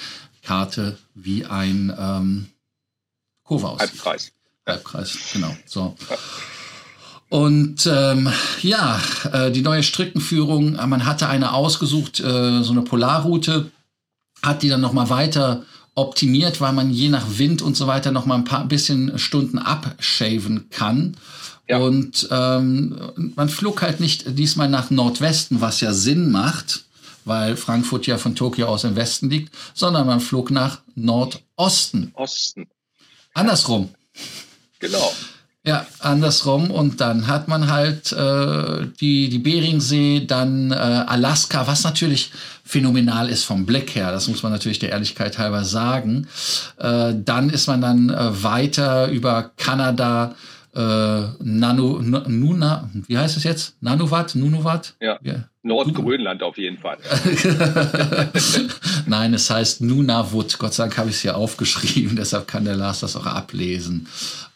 Karte 0.43 0.99
wie 1.15 1.45
ein 1.45 1.95
ähm, 1.99 2.47
Kurve 3.43 3.69
aussieht. 3.69 3.91
Halbkreis. 3.91 4.33
Halbkreis, 4.67 5.19
genau. 5.33 5.57
So. 5.67 5.97
Und 7.29 7.87
ähm, 7.87 8.31
ja, 8.63 9.01
äh, 9.33 9.51
die 9.51 9.63
neue 9.63 9.83
Streckenführung, 9.83 10.77
man 10.89 11.05
hatte 11.05 11.29
eine 11.29 11.53
ausgesucht, 11.53 12.21
äh, 12.21 12.63
so 12.63 12.73
eine 12.73 12.83
Polarroute, 12.83 13.71
hat 14.43 14.63
die 14.63 14.69
dann 14.69 14.81
nochmal 14.81 15.11
weiter 15.11 15.65
optimiert, 15.95 16.61
weil 16.61 16.73
man 16.73 16.91
je 16.91 17.09
nach 17.09 17.27
Wind 17.39 17.61
und 17.61 17.77
so 17.77 17.87
weiter 17.87 18.13
nochmal 18.13 18.39
ein 18.39 18.45
paar 18.45 18.65
bisschen 18.67 19.19
Stunden 19.19 19.59
abshaven 19.59 20.71
kann. 20.71 21.17
Ja. 21.69 21.79
Und 21.79 22.29
ähm, 22.31 23.33
man 23.37 23.49
flog 23.49 23.83
halt 23.83 24.01
nicht 24.01 24.39
diesmal 24.39 24.69
nach 24.69 24.91
Nordwesten, 24.91 25.61
was 25.61 25.81
ja 25.81 25.93
Sinn 25.93 26.31
macht, 26.31 26.85
weil 27.29 27.57
Frankfurt 27.57 28.07
ja 28.07 28.19
von 28.19 28.35
Tokio 28.35 28.67
aus 28.67 28.85
im 28.85 28.97
Westen 28.97 29.31
liegt, 29.31 29.55
sondern 29.75 30.07
man 30.07 30.21
flog 30.21 30.51
nach 30.51 30.81
Nordosten. 30.95 32.13
Osten. 32.15 32.67
Andersrum. 33.35 33.91
Genau. 34.79 35.13
Ja, 35.65 35.87
andersrum. 35.99 36.71
Und 36.71 37.01
dann 37.01 37.27
hat 37.27 37.47
man 37.47 37.71
halt 37.71 38.11
äh, 38.13 38.87
die, 39.01 39.29
die 39.29 39.39
Beringsee, 39.39 40.25
dann 40.27 40.71
äh, 40.71 40.75
Alaska, 40.75 41.67
was 41.67 41.85
natürlich 41.85 42.33
phänomenal 42.65 43.29
ist 43.29 43.45
vom 43.45 43.67
Blick 43.67 43.95
her. 43.95 44.11
Das 44.11 44.29
muss 44.29 44.43
man 44.43 44.51
natürlich 44.51 44.79
der 44.79 44.91
Ehrlichkeit 44.91 45.39
halber 45.39 45.65
sagen. 45.65 46.27
Äh, 46.79 47.15
dann 47.17 47.51
ist 47.51 47.67
man 47.67 47.81
dann 47.81 48.09
äh, 48.09 48.43
weiter 48.43 49.09
über 49.09 49.51
Kanada, 49.57 50.37
äh, 50.75 50.81
Nano, 50.81 52.01
Nuna, 52.01 52.89
wie 53.07 53.19
heißt 53.19 53.37
es 53.37 53.45
jetzt? 53.45 53.75
Nanowatt, 53.81 54.37
Nunovat? 54.37 54.95
Ja. 55.01 55.19
ja. 55.23 55.45
Nordgrönland 55.69 56.43
auf 56.43 56.59
jeden 56.59 56.79
Fall. 56.79 56.99
Nein, 59.07 59.35
es 59.35 59.49
heißt 59.49 59.81
Nunavut. 59.81 60.59
Gott 60.59 60.75
sei 60.75 60.85
Dank 60.85 60.99
habe 60.99 61.11
ich 61.11 61.17
es 61.17 61.23
hier 61.23 61.37
aufgeschrieben, 61.37 62.17
deshalb 62.19 62.49
kann 62.49 62.65
der 62.65 62.77
Lars 62.77 63.01
das 63.01 63.15
auch 63.15 63.27
ablesen. 63.27 64.09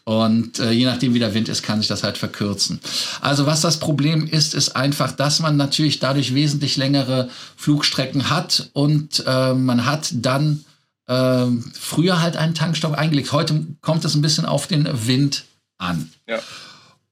Und 0.05 0.59
äh, 0.59 0.71
je 0.71 0.85
nachdem, 0.85 1.13
wie 1.13 1.19
der 1.19 1.33
Wind 1.33 1.47
ist, 1.47 1.63
kann 1.63 1.79
sich 1.79 1.87
das 1.87 2.03
halt 2.03 2.17
verkürzen. 2.17 2.81
Also 3.21 3.45
was 3.45 3.61
das 3.61 3.79
Problem 3.79 4.27
ist, 4.27 4.53
ist 4.53 4.75
einfach, 4.75 5.13
dass 5.13 5.39
man 5.39 5.55
natürlich 5.55 5.99
dadurch 5.99 6.35
wesentlich 6.35 6.75
längere 6.75 7.29
Flugstrecken 7.55 8.29
hat 8.29 8.69
und 8.73 9.23
äh, 9.25 9.53
man 9.53 9.85
hat 9.85 10.09
dann 10.13 10.65
äh, 11.07 11.45
früher 11.73 12.21
halt 12.21 12.35
einen 12.35 12.53
Tankstopp 12.53 12.97
eingelegt. 12.97 13.31
Heute 13.31 13.65
kommt 13.81 14.03
es 14.03 14.13
ein 14.15 14.21
bisschen 14.21 14.45
auf 14.45 14.67
den 14.67 14.89
Wind 15.07 15.45
an. 15.77 16.11
Ja. 16.27 16.39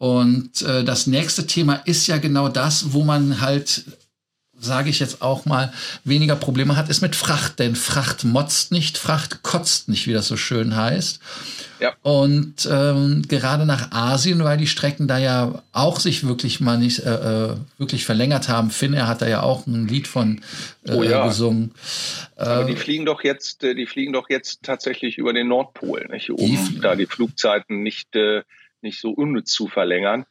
Und 0.02 0.64
äh, 0.64 0.84
das 0.84 1.06
nächste 1.06 1.46
Thema 1.46 1.76
ist 1.76 2.08
ja 2.08 2.18
genau 2.18 2.50
das, 2.50 2.92
wo 2.92 3.04
man 3.04 3.40
halt 3.40 3.86
sage 4.64 4.92
ich 4.92 5.00
jetzt 5.00 5.22
auch 5.24 5.46
mal, 5.46 5.74
weniger 6.04 6.36
Probleme 6.36 6.76
hat, 6.76 6.88
ist 6.88 7.02
mit 7.02 7.16
Fracht. 7.16 7.60
Denn 7.60 7.76
Fracht 7.76 8.24
motzt 8.24 8.72
nicht, 8.72 8.98
Fracht 8.98 9.42
kotzt 9.42 9.90
nicht, 9.90 10.08
wie 10.08 10.14
das 10.14 10.28
so 10.28 10.38
schön 10.38 10.76
heißt. 10.76 11.20
Ja. 11.80 11.96
Und 12.04 12.70
ähm, 12.72 13.24
gerade 13.28 13.66
nach 13.66 13.92
Asien, 13.92 14.44
weil 14.44 14.58
die 14.58 14.68
Strecken 14.68 15.08
da 15.08 15.18
ja 15.18 15.64
auch 15.72 16.00
sich 16.00 16.28
wirklich 16.28 16.60
mal 16.62 16.78
nicht 16.78 17.00
äh, 17.00 17.50
äh 17.50 17.56
wirklich 17.80 18.06
verlängert 18.06 18.50
haben. 18.50 18.70
Finn, 18.70 18.94
er 18.94 19.08
hat 19.08 19.24
da 19.24 19.28
ja 19.28 19.42
auch 19.42 19.66
ein 19.66 19.88
Lied 19.88 20.08
von 20.08 20.42
äh, 20.88 20.94
oh 20.94 21.02
ja. 21.04 21.28
gesungen. 21.28 21.74
Aber 22.36 22.66
die 22.66 22.74
äh, 22.74 22.78
fliegen 22.78 23.06
doch 23.06 23.24
jetzt, 23.24 23.64
äh, 23.64 23.74
die 23.74 23.88
fliegen 23.88 24.14
doch 24.14 24.30
jetzt 24.30 24.62
tatsächlich 24.62 25.18
über 25.18 25.34
den 25.34 25.48
Nordpol, 25.48 26.08
nicht? 26.12 26.30
um 26.30 26.82
da 26.82 26.96
die 26.96 27.08
Flugzeiten 27.08 27.82
nicht, 27.82 28.16
äh, 28.16 28.44
nicht 28.84 29.00
so 29.00 29.12
unnütz 29.12 29.52
zu 29.52 29.68
verlängern. 29.68 30.26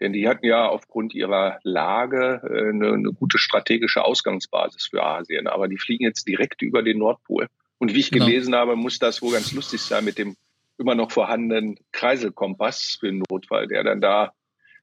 Denn 0.00 0.12
die 0.12 0.28
hatten 0.28 0.46
ja 0.46 0.68
aufgrund 0.68 1.12
ihrer 1.14 1.58
Lage 1.64 2.40
äh, 2.44 2.68
eine, 2.68 2.92
eine 2.92 3.12
gute 3.12 3.38
strategische 3.38 4.04
Ausgangsbasis 4.04 4.86
für 4.86 5.02
Asien. 5.02 5.48
Aber 5.48 5.68
die 5.68 5.78
fliegen 5.78 6.04
jetzt 6.04 6.26
direkt 6.28 6.62
über 6.62 6.82
den 6.82 6.98
Nordpol. 6.98 7.48
Und 7.78 7.94
wie 7.94 8.00
ich 8.00 8.10
genau. 8.10 8.26
gelesen 8.26 8.54
habe, 8.54 8.76
muss 8.76 8.98
das 8.98 9.22
wohl 9.22 9.32
ganz 9.32 9.52
lustig 9.52 9.80
sein 9.80 10.04
mit 10.04 10.18
dem 10.18 10.36
immer 10.78 10.94
noch 10.94 11.10
vorhandenen 11.10 11.76
Kreiselkompass 11.90 12.98
für 13.00 13.06
den 13.06 13.22
Notfall, 13.28 13.66
der 13.66 13.82
dann 13.82 14.00
da 14.00 14.32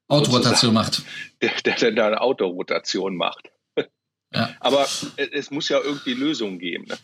Autorotation 0.08 0.74
macht. 0.74 1.02
Der, 1.42 1.50
der 1.64 1.74
dann 1.74 1.96
da 1.96 2.06
eine 2.06 2.20
Autorotation 2.20 3.16
macht. 3.16 3.50
Ja. 4.32 4.50
Aber 4.60 4.86
es 5.16 5.50
muss 5.50 5.68
ja 5.68 5.80
irgendwie 5.80 6.14
Lösungen 6.14 6.58
geben. 6.58 6.84
Ne? 6.86 6.96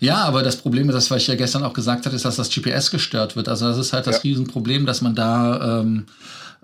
Ja, 0.00 0.24
aber 0.24 0.42
das 0.42 0.56
Problem 0.56 0.88
ist, 0.88 0.94
das, 0.94 1.10
was 1.10 1.22
ich 1.22 1.28
ja 1.28 1.36
gestern 1.36 1.62
auch 1.62 1.72
gesagt 1.72 2.06
hatte, 2.06 2.16
ist, 2.16 2.24
dass 2.24 2.36
das 2.36 2.50
GPS 2.50 2.90
gestört 2.90 3.36
wird. 3.36 3.48
Also 3.48 3.68
das 3.68 3.78
ist 3.78 3.92
halt 3.92 4.06
das 4.06 4.16
ja. 4.16 4.22
Riesenproblem, 4.22 4.86
dass 4.86 5.00
man 5.00 5.14
da 5.14 5.80
ähm, 5.80 6.06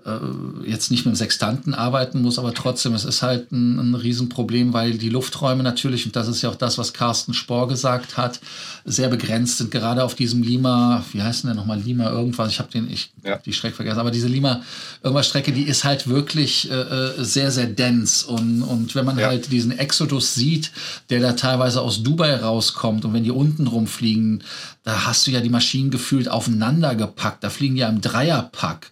äh, 0.07 0.69
jetzt 0.69 0.89
nicht 0.89 1.05
mit 1.05 1.13
dem 1.13 1.17
Sextanten 1.17 1.73
arbeiten 1.73 2.21
muss, 2.21 2.39
aber 2.39 2.53
trotzdem, 2.53 2.93
es 2.93 3.03
ist 3.03 3.21
halt 3.21 3.51
ein, 3.51 3.77
ein 3.79 3.95
Riesenproblem, 3.95 4.73
weil 4.73 4.97
die 4.97 5.09
Lufträume 5.09 5.63
natürlich, 5.63 6.05
und 6.05 6.15
das 6.15 6.27
ist 6.27 6.41
ja 6.41 6.49
auch 6.49 6.55
das, 6.55 6.77
was 6.77 6.93
Carsten 6.93 7.33
Spohr 7.33 7.67
gesagt 7.67 8.17
hat, 8.17 8.39
sehr 8.85 9.09
begrenzt 9.09 9.57
sind, 9.57 9.69
gerade 9.69 10.03
auf 10.03 10.15
diesem 10.15 10.41
Lima, 10.41 11.03
wie 11.11 11.21
heißt 11.21 11.43
denn 11.43 11.49
der 11.49 11.55
nochmal, 11.55 11.79
Lima 11.79 12.09
irgendwas, 12.09 12.51
ich 12.51 12.59
habe 12.59 12.71
den, 12.71 12.89
ich 12.89 13.11
ja. 13.23 13.37
die 13.37 13.53
Strecke 13.53 13.75
vergessen, 13.75 13.99
aber 13.99 14.11
diese 14.11 14.27
Lima 14.27 14.61
irgendwas 15.03 15.27
Strecke, 15.27 15.51
die 15.51 15.63
ist 15.63 15.83
halt 15.83 16.07
wirklich 16.07 16.71
äh, 16.71 16.73
äh, 16.73 17.23
sehr, 17.23 17.51
sehr 17.51 17.67
dense 17.67 18.27
und, 18.27 18.63
und 18.63 18.95
wenn 18.95 19.05
man 19.05 19.19
ja. 19.19 19.27
halt 19.27 19.51
diesen 19.51 19.77
Exodus 19.77 20.33
sieht, 20.33 20.71
der 21.09 21.19
da 21.19 21.33
teilweise 21.33 21.81
aus 21.81 22.01
Dubai 22.01 22.35
rauskommt 22.37 23.03
und 23.03 23.13
wenn 23.13 23.23
die 23.23 23.31
unten 23.31 23.67
rumfliegen, 23.67 24.43
da 24.87 25.05
hast 25.05 25.27
du 25.27 25.31
ja 25.31 25.41
die 25.41 25.49
Maschinen 25.49 25.91
gefühlt 25.91 26.29
aufeinander 26.29 26.95
gepackt. 26.95 27.43
Da 27.43 27.49
fliegen 27.49 27.75
ja 27.75 27.89
im 27.89 27.99
Dreierpack 27.99 28.89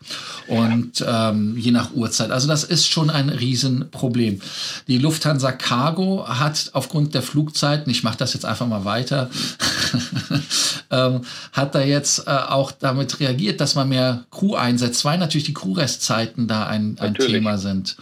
und 0.48 1.00
ähm, 1.07 1.57
je 1.57 1.71
nach 1.71 1.93
Uhrzeit. 1.93 2.31
Also 2.31 2.47
das 2.47 2.63
ist 2.63 2.88
schon 2.88 3.09
ein 3.09 3.29
Riesenproblem. 3.29 4.41
Die 4.88 4.97
Lufthansa 4.97 5.51
Cargo 5.51 6.27
hat 6.27 6.69
aufgrund 6.74 7.13
der 7.13 7.21
Flugzeiten, 7.21 7.89
ich 7.89 8.03
mache 8.03 8.17
das 8.17 8.33
jetzt 8.33 8.45
einfach 8.45 8.67
mal 8.67 8.85
weiter, 8.85 9.29
ähm, 10.91 11.21
hat 11.51 11.75
da 11.75 11.81
jetzt 11.81 12.27
äh, 12.27 12.31
auch 12.31 12.71
damit 12.71 13.19
reagiert, 13.19 13.62
dass 13.62 13.75
man 13.75 13.89
mehr 13.89 14.25
Crew 14.31 14.55
einsetzt, 14.55 15.05
weil 15.05 15.17
natürlich 15.17 15.45
die 15.45 15.53
Crewrestzeiten 15.53 16.47
da 16.47 16.65
ein, 16.67 16.97
ein 17.00 17.13
Thema 17.15 17.57
sind. 17.57 17.95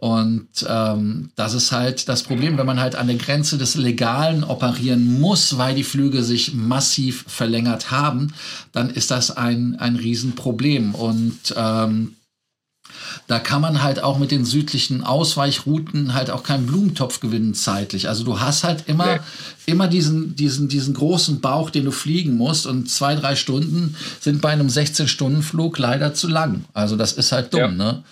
Und 0.00 0.48
ähm, 0.66 1.30
das 1.36 1.52
ist 1.52 1.72
halt 1.72 2.08
das 2.08 2.22
Problem, 2.22 2.56
wenn 2.56 2.64
man 2.64 2.80
halt 2.80 2.96
an 2.96 3.06
der 3.06 3.16
Grenze 3.16 3.58
des 3.58 3.74
Legalen 3.74 4.44
operieren 4.44 5.20
muss, 5.20 5.58
weil 5.58 5.74
die 5.74 5.84
Flüge 5.84 6.22
sich 6.22 6.54
massiv 6.54 7.26
verlängert 7.28 7.90
haben, 7.90 8.32
dann 8.72 8.88
ist 8.88 9.10
das 9.10 9.30
ein, 9.36 9.76
ein 9.78 9.96
Riesenproblem. 9.96 10.94
Und 10.94 11.54
ähm, 11.54 12.16
da 13.26 13.38
kann 13.38 13.60
man 13.60 13.82
halt 13.82 14.02
auch 14.02 14.18
mit 14.18 14.30
den 14.30 14.44
südlichen 14.44 15.04
Ausweichrouten 15.04 16.14
halt 16.14 16.30
auch 16.30 16.42
keinen 16.42 16.66
Blumentopf 16.66 17.20
gewinnen 17.20 17.54
zeitlich. 17.54 18.08
Also 18.08 18.24
du 18.24 18.40
hast 18.40 18.64
halt 18.64 18.84
immer, 18.86 19.14
nee. 19.14 19.20
immer 19.66 19.88
diesen, 19.88 20.36
diesen, 20.36 20.68
diesen 20.68 20.94
großen 20.94 21.40
Bauch, 21.40 21.70
den 21.70 21.84
du 21.84 21.90
fliegen 21.90 22.36
musst 22.36 22.66
und 22.66 22.88
zwei, 22.90 23.14
drei 23.14 23.36
Stunden 23.36 23.96
sind 24.20 24.40
bei 24.40 24.50
einem 24.50 24.68
16-Stunden-Flug 24.68 25.78
leider 25.78 26.14
zu 26.14 26.28
lang. 26.28 26.64
Also 26.72 26.96
das 26.96 27.12
ist 27.12 27.32
halt 27.32 27.52
dumm, 27.52 27.60
ja. 27.60 27.68
ne? 27.70 28.02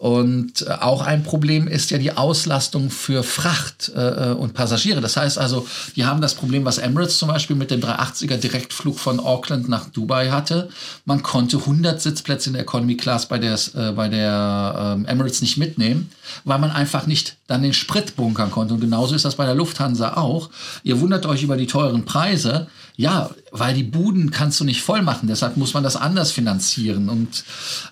Und 0.00 0.62
äh, 0.62 0.70
auch 0.80 1.02
ein 1.02 1.24
Problem 1.24 1.68
ist 1.68 1.90
ja 1.90 1.98
die 1.98 2.16
Auslastung 2.16 2.88
für 2.88 3.22
Fracht 3.22 3.92
äh, 3.94 4.30
äh, 4.30 4.32
und 4.32 4.54
Passagiere. 4.54 5.02
Das 5.02 5.18
heißt 5.18 5.36
also, 5.36 5.66
die 5.94 6.06
haben 6.06 6.22
das 6.22 6.32
Problem, 6.32 6.64
was 6.64 6.78
Emirates 6.78 7.18
zum 7.18 7.28
Beispiel 7.28 7.54
mit 7.54 7.70
dem 7.70 7.82
380er 7.82 8.38
Direktflug 8.38 8.98
von 8.98 9.20
Auckland 9.20 9.68
nach 9.68 9.90
Dubai 9.90 10.30
hatte. 10.30 10.70
Man 11.04 11.22
konnte 11.22 11.58
100 11.58 12.00
Sitzplätze 12.00 12.48
in 12.48 12.54
der 12.54 12.62
Economy 12.62 12.96
Class 12.96 13.26
bei 13.26 13.38
der, 13.38 13.58
äh, 13.74 13.92
bei 13.92 14.08
der 14.08 15.04
äh, 15.06 15.10
Emirates 15.10 15.42
nicht 15.42 15.58
mitnehmen, 15.58 16.10
weil 16.44 16.58
man 16.58 16.70
einfach 16.70 17.06
nicht 17.06 17.36
dann 17.46 17.62
den 17.62 17.74
Sprit 17.74 18.16
bunkern 18.16 18.50
konnte. 18.50 18.72
Und 18.72 18.80
genauso 18.80 19.14
ist 19.14 19.26
das 19.26 19.34
bei 19.34 19.44
der 19.44 19.54
Lufthansa 19.54 20.14
auch. 20.14 20.48
Ihr 20.82 20.98
wundert 21.02 21.26
euch 21.26 21.42
über 21.42 21.58
die 21.58 21.66
teuren 21.66 22.06
Preise. 22.06 22.68
Ja, 22.96 23.30
weil 23.52 23.74
die 23.74 23.82
Buden 23.82 24.30
kannst 24.30 24.60
du 24.60 24.64
nicht 24.64 24.82
voll 24.82 25.02
machen, 25.02 25.28
deshalb 25.28 25.56
muss 25.56 25.74
man 25.74 25.82
das 25.82 25.96
anders 25.96 26.32
finanzieren. 26.32 27.08
Und 27.08 27.44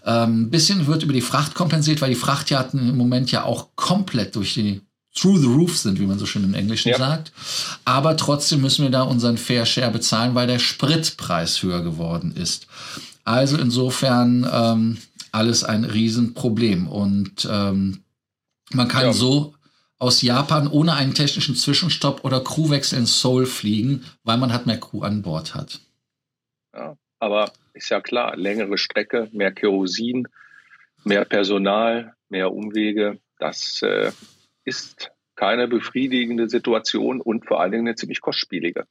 ähm, 0.05 0.43
ein 0.43 0.51
bisschen 0.51 0.87
wird 0.87 1.03
über 1.03 1.13
die 1.13 1.21
Fracht 1.21 1.55
kompensiert, 1.55 2.01
weil 2.01 2.11
die 2.11 2.17
Frachtjahrten 2.17 2.91
im 2.91 2.97
Moment 2.97 3.31
ja 3.31 3.45
auch 3.45 3.69
komplett 3.77 4.37
durch 4.37 4.55
die 4.55 4.83
through 5.15 5.39
the 5.39 5.47
roof 5.47 5.77
sind, 5.77 5.99
wie 5.99 6.07
man 6.07 6.19
so 6.19 6.27
schön 6.27 6.45
im 6.45 6.55
Englischen 6.55 6.91
ja. 6.91 6.99
sagt. 6.99 7.33
Aber 7.85 8.17
trotzdem 8.17 8.61
müssen 8.61 8.85
wir 8.85 8.91
da 8.91 9.03
unseren 9.03 9.37
Fair 9.37 9.67
Share 9.67 9.91
bezahlen, 9.91 10.35
weil 10.35 10.47
der 10.47 10.59
Spritpreis 10.59 11.63
höher 11.63 11.83
geworden 11.83 12.33
ist. 12.37 12.67
Also 13.25 13.57
insofern 13.57 14.49
ähm, 14.51 14.99
alles 15.33 15.65
ein 15.65 15.85
Riesenproblem. 15.85 16.87
Und 16.87 17.49
ähm, 17.51 18.03
man 18.73 18.89
kann 18.89 19.07
ja. 19.07 19.13
so 19.13 19.55
aus 19.99 20.23
Japan 20.23 20.69
ohne 20.69 20.95
einen 20.95 21.15
technischen 21.15 21.57
Zwischenstopp 21.57 22.25
oder 22.25 22.41
Crewwechsel 22.43 22.99
in 22.99 23.07
Seoul 23.07 23.47
fliegen, 23.47 24.05
weil 24.25 24.39
man 24.39 24.53
halt 24.53 24.67
mehr 24.67 24.79
Crew 24.79 25.03
an 25.03 25.23
Bord 25.23 25.55
hat. 25.55 25.81
Ja, 26.75 26.97
aber 27.19 27.53
ist 27.75 27.91
ja 27.91 28.01
klar, 28.01 28.37
längere 28.37 28.79
Strecke, 28.79 29.29
mehr 29.33 29.53
Kerosin, 29.53 30.29
mehr 31.05 31.25
Personal, 31.25 32.15
mehr 32.29 32.53
Umwege, 32.53 33.19
das 33.39 33.83
äh, 33.83 34.13
ist 34.65 35.11
keine 35.35 35.69
befriedigende 35.69 36.49
Situation 36.49 37.21
und 37.21 37.47
vor 37.47 37.61
allen 37.61 37.73
Dingen 37.73 37.87
eine 37.87 37.95
ziemlich 37.95 38.21
kostspielige. 38.21 38.85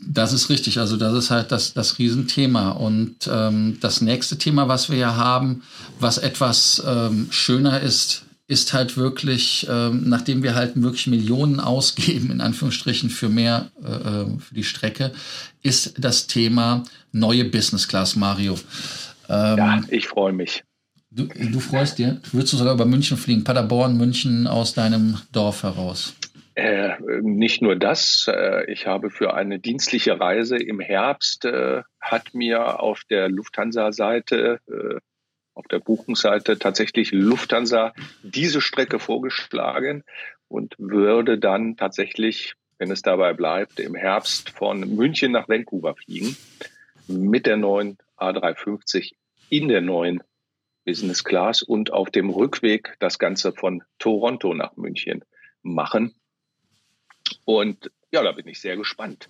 Das 0.00 0.32
ist 0.32 0.50
richtig. 0.50 0.78
Also 0.78 0.96
das 0.96 1.14
ist 1.14 1.30
halt 1.30 1.52
das, 1.52 1.72
das 1.74 1.98
Riesenthema. 1.98 2.70
Und 2.70 3.30
ähm, 3.32 3.78
das 3.80 4.00
nächste 4.00 4.36
Thema, 4.36 4.66
was 4.66 4.90
wir 4.90 4.98
ja 4.98 5.14
haben, 5.14 5.62
was 6.00 6.18
etwas 6.18 6.82
ähm, 6.84 7.28
schöner 7.30 7.80
ist, 7.80 8.24
ist 8.50 8.72
halt 8.72 8.96
wirklich, 8.96 9.64
ähm, 9.70 10.08
nachdem 10.08 10.42
wir 10.42 10.56
halt 10.56 10.72
wirklich 10.74 11.06
Millionen 11.06 11.60
ausgeben, 11.60 12.32
in 12.32 12.40
Anführungsstrichen, 12.40 13.08
für 13.08 13.28
mehr, 13.28 13.70
äh, 13.80 13.86
äh, 13.86 14.38
für 14.40 14.54
die 14.54 14.64
Strecke, 14.64 15.12
ist 15.62 15.94
das 15.98 16.26
Thema 16.26 16.82
neue 17.12 17.44
Business 17.44 17.86
Class, 17.86 18.16
Mario. 18.16 18.56
Ähm, 19.28 19.56
ja, 19.56 19.80
ich 19.88 20.08
freue 20.08 20.32
mich. 20.32 20.64
Du, 21.12 21.26
du 21.26 21.60
freust 21.60 21.98
dir? 21.98 22.20
Würdest 22.32 22.52
du 22.52 22.56
sogar 22.56 22.74
über 22.74 22.86
München 22.86 23.16
fliegen? 23.16 23.44
Paderborn, 23.44 23.96
München 23.96 24.48
aus 24.48 24.74
deinem 24.74 25.18
Dorf 25.30 25.62
heraus? 25.62 26.14
Äh, 26.56 26.94
nicht 27.22 27.62
nur 27.62 27.76
das. 27.76 28.26
Äh, 28.28 28.70
ich 28.70 28.88
habe 28.88 29.10
für 29.10 29.32
eine 29.34 29.60
dienstliche 29.60 30.18
Reise 30.18 30.56
im 30.56 30.80
Herbst, 30.80 31.44
äh, 31.44 31.82
hat 32.00 32.34
mir 32.34 32.80
auf 32.80 33.02
der 33.08 33.28
Lufthansa-Seite 33.28 34.58
äh, 34.66 34.98
auf 35.60 35.68
der 35.68 35.78
Buchungsseite 35.78 36.58
tatsächlich 36.58 37.12
Lufthansa 37.12 37.92
diese 38.22 38.62
Strecke 38.62 38.98
vorgeschlagen. 38.98 40.04
und 40.48 40.74
würde 40.78 41.38
dann 41.38 41.76
tatsächlich, 41.76 42.54
wenn 42.78 42.90
es 42.90 43.02
dabei 43.02 43.34
bleibt, 43.34 43.78
im 43.78 43.94
Herbst 43.94 44.50
von 44.50 44.80
München 44.96 45.30
nach 45.30 45.48
Vancouver 45.48 45.94
fliegen 45.94 46.34
mit 47.06 47.46
der 47.46 47.56
neuen 47.56 47.98
A350 48.16 49.12
in 49.50 49.68
der 49.68 49.80
neuen 49.80 50.22
Business 50.84 51.22
Class 51.24 51.62
und 51.62 51.92
auf 51.92 52.10
dem 52.10 52.30
Rückweg 52.30 52.96
das 52.98 53.18
Ganze 53.18 53.52
von 53.52 53.84
Toronto 53.98 54.54
nach 54.54 54.76
München 54.76 55.24
machen. 55.62 56.14
Und 57.44 57.92
ja, 58.10 58.22
da 58.22 58.32
bin 58.32 58.48
ich 58.48 58.60
sehr 58.60 58.76
gespannt. 58.76 59.28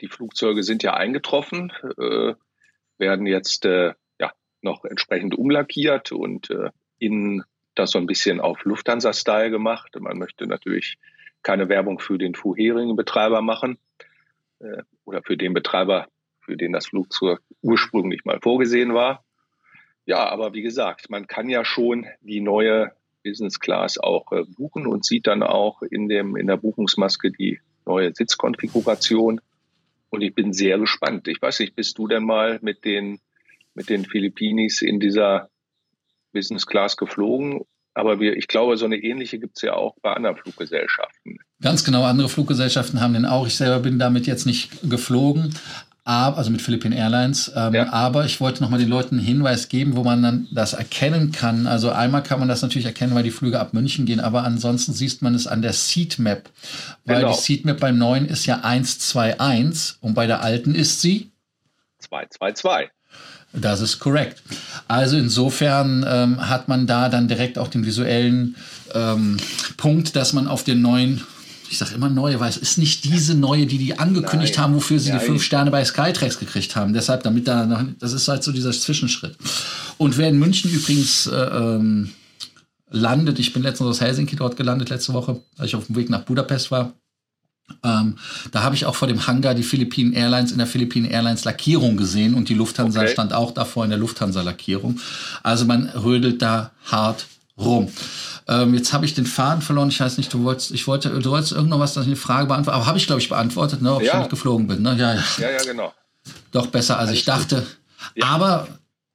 Die 0.00 0.08
Flugzeuge 0.08 0.64
sind 0.64 0.82
ja 0.82 0.94
eingetroffen, 0.94 1.72
äh, 1.98 2.34
werden 2.98 3.26
jetzt 3.26 3.64
äh, 3.64 3.94
noch 4.62 4.84
entsprechend 4.84 5.36
umlackiert 5.36 6.12
und 6.12 6.50
äh, 6.50 6.70
innen 6.98 7.44
das 7.74 7.92
so 7.92 7.98
ein 7.98 8.06
bisschen 8.06 8.40
auf 8.40 8.64
Lufthansa-Style 8.64 9.50
gemacht. 9.50 9.96
Man 9.98 10.18
möchte 10.18 10.46
natürlich 10.46 10.98
keine 11.42 11.68
Werbung 11.68 11.98
für 11.98 12.18
den 12.18 12.34
vorherigen 12.34 12.96
Betreiber 12.96 13.40
machen 13.40 13.78
äh, 14.58 14.82
oder 15.04 15.22
für 15.22 15.36
den 15.36 15.54
Betreiber, 15.54 16.08
für 16.40 16.56
den 16.56 16.72
das 16.72 16.88
Flugzeug 16.88 17.40
ursprünglich 17.62 18.24
mal 18.24 18.40
vorgesehen 18.40 18.94
war. 18.94 19.24
Ja, 20.06 20.28
aber 20.28 20.54
wie 20.54 20.62
gesagt, 20.62 21.10
man 21.10 21.26
kann 21.26 21.48
ja 21.48 21.64
schon 21.64 22.06
die 22.20 22.40
neue 22.40 22.92
Business 23.22 23.60
Class 23.60 23.98
auch 23.98 24.32
äh, 24.32 24.44
buchen 24.56 24.86
und 24.86 25.04
sieht 25.04 25.26
dann 25.26 25.42
auch 25.42 25.82
in 25.82 26.08
dem 26.08 26.36
in 26.36 26.46
der 26.46 26.56
Buchungsmaske 26.56 27.30
die 27.30 27.60
neue 27.84 28.12
Sitzkonfiguration. 28.14 29.40
Und 30.10 30.22
ich 30.22 30.34
bin 30.34 30.52
sehr 30.52 30.78
gespannt. 30.78 31.28
Ich 31.28 31.42
weiß 31.42 31.60
nicht, 31.60 31.76
bist 31.76 31.98
du 31.98 32.08
denn 32.08 32.24
mal 32.24 32.58
mit 32.62 32.84
den 32.84 33.20
mit 33.78 33.88
den 33.88 34.04
Philippinis 34.04 34.82
in 34.82 35.00
dieser 35.00 35.48
Business 36.32 36.66
Class 36.66 36.96
geflogen? 36.96 37.62
Aber 37.94 38.20
wir, 38.20 38.36
ich 38.36 38.46
glaube, 38.46 38.76
so 38.76 38.84
eine 38.84 38.96
ähnliche 38.96 39.38
gibt 39.38 39.56
es 39.56 39.62
ja 39.62 39.72
auch 39.72 39.96
bei 40.02 40.12
anderen 40.12 40.36
Fluggesellschaften. 40.36 41.38
Ganz 41.60 41.82
genau, 41.82 42.04
andere 42.04 42.28
Fluggesellschaften 42.28 43.00
haben 43.00 43.14
den 43.14 43.24
auch. 43.24 43.46
Ich 43.46 43.56
selber 43.56 43.80
bin 43.80 43.98
damit 43.98 44.26
jetzt 44.26 44.46
nicht 44.46 44.70
geflogen 44.88 45.54
also 46.08 46.50
mit 46.50 46.62
Philippine 46.62 46.96
Airlines. 46.96 47.52
Ähm, 47.54 47.74
ja. 47.74 47.92
Aber 47.92 48.24
ich 48.24 48.40
wollte 48.40 48.62
nochmal 48.62 48.78
den 48.78 48.88
Leuten 48.88 49.16
einen 49.16 49.26
Hinweis 49.26 49.68
geben, 49.68 49.94
wo 49.94 50.04
man 50.04 50.22
dann 50.22 50.48
das 50.50 50.72
erkennen 50.72 51.32
kann. 51.32 51.66
Also 51.66 51.90
einmal 51.90 52.22
kann 52.22 52.38
man 52.38 52.48
das 52.48 52.62
natürlich 52.62 52.86
erkennen, 52.86 53.14
weil 53.14 53.22
die 53.22 53.30
Flüge 53.30 53.60
ab 53.60 53.74
München 53.74 54.06
gehen, 54.06 54.20
aber 54.20 54.44
ansonsten 54.44 54.94
sieht 54.94 55.20
man 55.20 55.34
es 55.34 55.46
an 55.46 55.60
der 55.60 55.74
Seatmap. 55.74 56.48
Weil 57.04 57.20
genau. 57.20 57.32
die 57.32 57.38
Seatmap 57.38 57.80
beim 57.80 57.98
neuen 57.98 58.26
ist 58.26 58.46
ja 58.46 58.60
121 58.60 59.98
und 60.00 60.14
bei 60.14 60.26
der 60.26 60.42
alten 60.42 60.74
ist 60.74 61.02
sie 61.02 61.30
222. 61.98 62.90
Das 63.52 63.80
ist 63.80 63.98
korrekt. 63.98 64.42
Also 64.88 65.16
insofern 65.16 66.04
ähm, 66.06 66.48
hat 66.48 66.68
man 66.68 66.86
da 66.86 67.08
dann 67.08 67.28
direkt 67.28 67.58
auch 67.58 67.68
den 67.68 67.86
visuellen 67.86 68.56
ähm, 68.94 69.38
Punkt, 69.76 70.16
dass 70.16 70.32
man 70.32 70.46
auf 70.46 70.64
den 70.64 70.82
neuen 70.82 71.22
ich 71.70 71.78
sage 71.78 71.94
immer 71.94 72.08
neue, 72.08 72.40
weil 72.40 72.48
es 72.48 72.56
ist 72.56 72.78
nicht 72.78 73.04
diese 73.04 73.34
neue, 73.34 73.66
die 73.66 73.78
die 73.78 73.98
angekündigt 73.98 74.54
Nein. 74.54 74.64
haben, 74.64 74.74
wofür 74.74 74.98
sie 74.98 75.10
Nein. 75.10 75.20
die 75.20 75.26
fünf 75.26 75.42
Sterne 75.42 75.70
bei 75.70 75.84
Skytrax 75.84 76.38
gekriegt 76.38 76.76
haben. 76.76 76.94
Deshalb, 76.94 77.22
damit 77.22 77.46
da 77.46 77.66
noch, 77.66 77.82
das 77.98 78.12
ist 78.12 78.26
halt 78.28 78.42
so 78.42 78.52
dieser 78.52 78.72
Zwischenschritt. 78.72 79.36
Und 79.98 80.16
wer 80.16 80.28
in 80.28 80.38
München 80.38 80.70
übrigens 80.70 81.26
äh, 81.26 81.36
ähm, 81.36 82.10
landet, 82.90 83.38
ich 83.38 83.52
bin 83.52 83.62
letztens 83.62 83.90
aus 83.90 84.00
Helsinki 84.00 84.36
dort 84.36 84.56
gelandet, 84.56 84.88
letzte 84.88 85.12
Woche, 85.12 85.40
als 85.58 85.68
ich 85.68 85.76
auf 85.76 85.86
dem 85.86 85.96
Weg 85.96 86.08
nach 86.10 86.22
Budapest 86.22 86.70
war. 86.70 86.94
Ähm, 87.84 88.16
da 88.50 88.62
habe 88.62 88.74
ich 88.74 88.86
auch 88.86 88.94
vor 88.94 89.08
dem 89.08 89.26
Hangar 89.26 89.54
die 89.54 89.62
Philippinen 89.62 90.12
Airlines 90.12 90.52
in 90.52 90.58
der 90.58 90.66
Philippinen 90.66 91.10
Airlines 91.10 91.44
Lackierung 91.44 91.96
gesehen 91.96 92.34
und 92.34 92.48
die 92.48 92.54
Lufthansa 92.54 93.00
okay. 93.00 93.12
stand 93.12 93.32
auch 93.32 93.52
davor 93.52 93.84
in 93.84 93.90
der 93.90 93.98
Lufthansa 93.98 94.42
Lackierung. 94.42 95.00
Also 95.42 95.64
man 95.64 95.88
rödelt 95.88 96.42
da 96.42 96.72
hart 96.84 97.26
rum. 97.58 97.88
Ähm, 98.46 98.74
jetzt 98.74 98.92
habe 98.92 99.04
ich 99.04 99.14
den 99.14 99.26
Faden 99.26 99.62
verloren. 99.62 99.88
Ich 99.90 100.00
weiß 100.00 100.16
nicht, 100.16 100.32
du 100.32 100.42
wolltest, 100.44 100.70
ich 100.70 100.86
wollte, 100.86 101.10
du 101.10 101.30
wolltest 101.30 101.52
irgendwas, 101.52 101.78
was, 101.78 101.94
dass 101.94 102.04
ich 102.04 102.08
eine 102.08 102.16
Frage 102.16 102.46
beantworte, 102.46 102.76
aber 102.76 102.86
habe 102.86 102.98
ich, 102.98 103.06
glaube 103.06 103.20
ich, 103.20 103.28
beantwortet, 103.28 103.82
ne, 103.82 103.94
ob 103.94 104.02
ja. 104.02 104.12
ich 104.12 104.18
nicht 104.18 104.30
geflogen 104.30 104.66
bin. 104.66 104.82
Ne? 104.82 104.96
Ja, 104.96 105.14
ja. 105.14 105.24
ja, 105.38 105.50
ja, 105.50 105.62
genau. 105.64 105.92
Doch 106.52 106.68
besser, 106.68 106.98
als 106.98 107.08
Alles 107.08 107.20
ich 107.20 107.24
dachte. 107.26 107.66
Ja. 108.14 108.26
Aber 108.26 108.68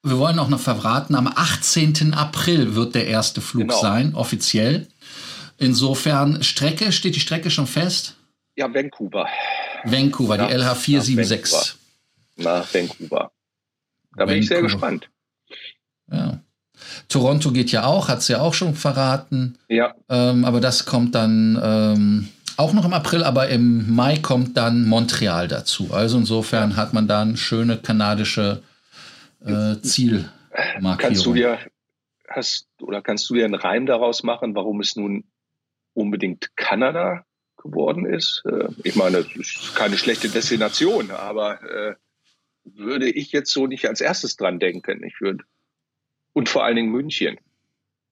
wir 0.03 0.17
wollen 0.17 0.38
auch 0.38 0.50
noch 0.50 0.60
verraten, 0.60 1.15
am 1.15 1.27
18. 1.27 2.13
April 2.13 2.75
wird 2.75 2.93
der 2.93 3.07
erste 3.07 3.41
Flug 3.41 3.63
genau. 3.63 3.81
sein, 3.81 4.13
offiziell. 4.13 4.88
Insofern, 5.57 6.43
Strecke, 6.43 6.91
steht 6.91 7.15
die 7.15 7.19
Strecke 7.19 7.50
schon 7.50 7.67
fest? 7.67 8.15
Ja, 8.55 8.74
Vancouver. 8.74 9.27
Vancouver, 9.84 10.38
die 10.38 10.54
LH476. 10.54 11.75
Nach 12.38 12.71
Vancouver. 12.71 12.71
Nach 12.71 12.73
Vancouver. 12.73 13.32
Da 14.15 14.19
Vancouver. 14.19 14.25
bin 14.27 14.38
ich 14.39 14.47
sehr 14.47 14.62
gespannt. 14.62 15.10
Ja. 16.12 16.39
Toronto 17.08 17.51
geht 17.51 17.71
ja 17.71 17.86
auch, 17.86 18.08
hat 18.08 18.19
es 18.19 18.27
ja 18.27 18.41
auch 18.41 18.54
schon 18.54 18.75
verraten. 18.75 19.58
Ja. 19.69 19.95
Ähm, 20.10 20.45
aber 20.45 20.62
das 20.62 20.86
kommt 20.86 21.15
dann 21.15 21.60
ähm, 21.63 22.30
auch 22.58 22.73
noch 22.73 22.86
im 22.86 22.93
April, 22.93 23.23
aber 23.23 23.49
im 23.49 23.93
Mai 23.93 24.17
kommt 24.17 24.58
dann 24.58 24.86
Montreal 24.86 25.47
dazu. 25.47 25.93
Also 25.93 26.17
insofern 26.17 26.75
hat 26.75 26.93
man 26.93 27.08
dann 27.08 27.38
schöne 27.38 27.77
kanadische 27.77 28.62
äh, 29.45 29.75
Zielmarkierung. 29.82 30.97
Kannst 30.97 31.25
du 31.25 31.34
dir 31.34 31.60
hast 32.27 32.67
oder 32.82 33.01
kannst 33.01 33.30
du 33.30 33.36
dir 33.36 33.45
einen 33.45 33.56
Reim 33.56 33.86
daraus 33.86 34.23
machen, 34.23 34.56
warum 34.56 34.82
es 34.82 34.95
nun 34.95 35.23
unbedingt 35.93 36.56
Kanada 36.56 37.25
geworden 37.63 38.06
ist? 38.06 38.43
Äh, 38.45 38.67
ich 38.84 38.95
meine, 38.95 39.19
es 39.19 39.36
ist 39.36 39.76
keine 39.76 39.97
schlechte 39.97 40.30
Destination, 40.30 41.10
aber 41.10 41.62
äh, 41.63 41.95
würde 42.63 43.10
ich 43.10 43.32
jetzt 43.32 43.52
so 43.52 43.67
nicht 43.67 43.88
als 43.88 44.02
erstes 44.02 44.36
dran 44.36 44.60
denken. 44.60 45.04
Ich 45.04 45.19
würde 45.19 45.43
und 46.34 46.49
vor 46.49 46.63
allen 46.63 46.76
Dingen 46.76 46.91
München. 46.91 47.38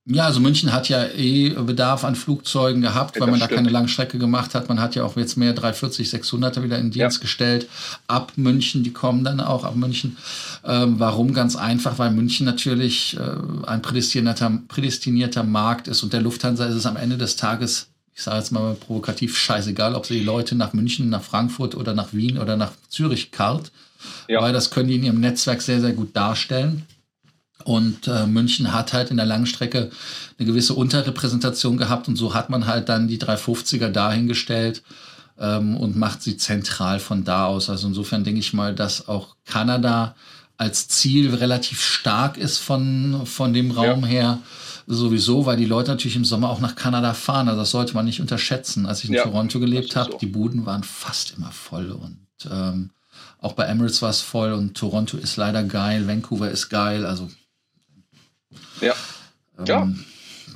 Ja, 0.05 0.25
also 0.25 0.39
München 0.39 0.73
hat 0.73 0.89
ja 0.89 1.05
eh 1.09 1.49
Bedarf 1.49 2.03
an 2.03 2.15
Flugzeugen 2.15 2.81
gehabt, 2.81 3.19
weil 3.19 3.29
man 3.29 3.39
da 3.39 3.47
keine 3.47 3.69
Langstrecke 3.69 4.17
gemacht 4.17 4.55
hat. 4.55 4.67
Man 4.67 4.79
hat 4.79 4.95
ja 4.95 5.03
auch 5.03 5.15
jetzt 5.15 5.37
mehr 5.37 5.53
340, 5.53 6.07
600er 6.09 6.63
wieder 6.63 6.79
in 6.79 6.89
Dienst 6.89 7.17
ja. 7.17 7.21
gestellt. 7.21 7.69
Ab 8.07 8.31
München, 8.35 8.83
die 8.83 8.93
kommen 8.93 9.23
dann 9.23 9.39
auch 9.39 9.63
ab 9.63 9.75
München. 9.75 10.17
Ähm, 10.65 10.95
warum? 10.97 11.35
Ganz 11.35 11.55
einfach, 11.55 11.99
weil 11.99 12.09
München 12.09 12.47
natürlich 12.47 13.15
äh, 13.15 13.67
ein 13.67 13.83
prädestinierter, 13.83 14.61
prädestinierter 14.67 15.43
Markt 15.43 15.87
ist 15.87 16.01
und 16.01 16.13
der 16.13 16.21
Lufthansa 16.21 16.65
ist 16.65 16.75
es 16.75 16.87
am 16.87 16.97
Ende 16.97 17.19
des 17.19 17.35
Tages, 17.35 17.90
ich 18.13 18.23
sage 18.23 18.37
jetzt 18.37 18.51
mal 18.51 18.75
provokativ, 18.75 19.37
scheißegal, 19.37 19.95
ob 19.95 20.05
sie 20.05 20.19
die 20.19 20.25
Leute 20.25 20.55
nach 20.55 20.73
München, 20.73 21.09
nach 21.09 21.23
Frankfurt 21.23 21.75
oder 21.75 21.93
nach 21.93 22.13
Wien 22.13 22.37
oder 22.37 22.57
nach 22.57 22.73
Zürich 22.89 23.31
kart. 23.31 23.71
Ja. 24.27 24.41
Weil 24.41 24.53
das 24.53 24.71
können 24.71 24.89
die 24.89 24.95
in 24.95 25.03
ihrem 25.03 25.19
Netzwerk 25.19 25.61
sehr, 25.61 25.79
sehr 25.79 25.93
gut 25.93 26.15
darstellen. 26.15 26.85
Und 27.63 28.07
äh, 28.07 28.25
München 28.25 28.73
hat 28.73 28.93
halt 28.93 29.11
in 29.11 29.17
der 29.17 29.25
Langstrecke 29.25 29.91
eine 30.37 30.47
gewisse 30.47 30.73
Unterrepräsentation 30.73 31.77
gehabt 31.77 32.07
und 32.07 32.15
so 32.15 32.33
hat 32.33 32.49
man 32.49 32.65
halt 32.65 32.89
dann 32.89 33.07
die 33.07 33.19
350er 33.19 33.89
dahingestellt 33.89 34.81
ähm, 35.39 35.77
und 35.77 35.95
macht 35.95 36.23
sie 36.23 36.37
zentral 36.37 36.99
von 36.99 37.23
da 37.23 37.45
aus. 37.45 37.69
Also 37.69 37.87
insofern 37.87 38.23
denke 38.23 38.39
ich 38.39 38.53
mal, 38.53 38.73
dass 38.73 39.07
auch 39.07 39.35
Kanada 39.45 40.15
als 40.57 40.87
Ziel 40.87 41.33
relativ 41.33 41.81
stark 41.81 42.37
ist 42.37 42.59
von, 42.59 43.25
von 43.25 43.53
dem 43.53 43.71
Raum 43.71 44.01
ja. 44.01 44.07
her. 44.07 44.39
Sowieso, 44.93 45.45
weil 45.45 45.55
die 45.55 45.65
Leute 45.65 45.91
natürlich 45.91 46.17
im 46.17 46.25
Sommer 46.25 46.49
auch 46.49 46.59
nach 46.59 46.75
Kanada 46.75 47.13
fahren. 47.13 47.47
Also 47.47 47.61
das 47.61 47.71
sollte 47.71 47.93
man 47.93 48.03
nicht 48.03 48.19
unterschätzen. 48.19 48.85
Als 48.85 49.03
ich 49.03 49.09
in 49.09 49.15
ja, 49.15 49.23
Toronto 49.23 49.59
gelebt 49.59 49.95
habe, 49.95 50.11
so. 50.11 50.17
die 50.17 50.25
Buden 50.25 50.65
waren 50.65 50.83
fast 50.83 51.37
immer 51.37 51.51
voll 51.51 51.91
und 51.91 52.27
ähm, 52.51 52.91
auch 53.39 53.53
bei 53.53 53.63
Emirates 53.65 54.01
war 54.01 54.09
es 54.09 54.21
voll 54.21 54.51
und 54.51 54.77
Toronto 54.77 55.15
ist 55.15 55.37
leider 55.37 55.63
geil, 55.63 56.07
Vancouver 56.07 56.51
ist 56.51 56.69
geil. 56.69 57.05
Also 57.05 57.29
ja. 58.81 58.93
Ähm, 59.59 59.65
ja. 59.65 59.89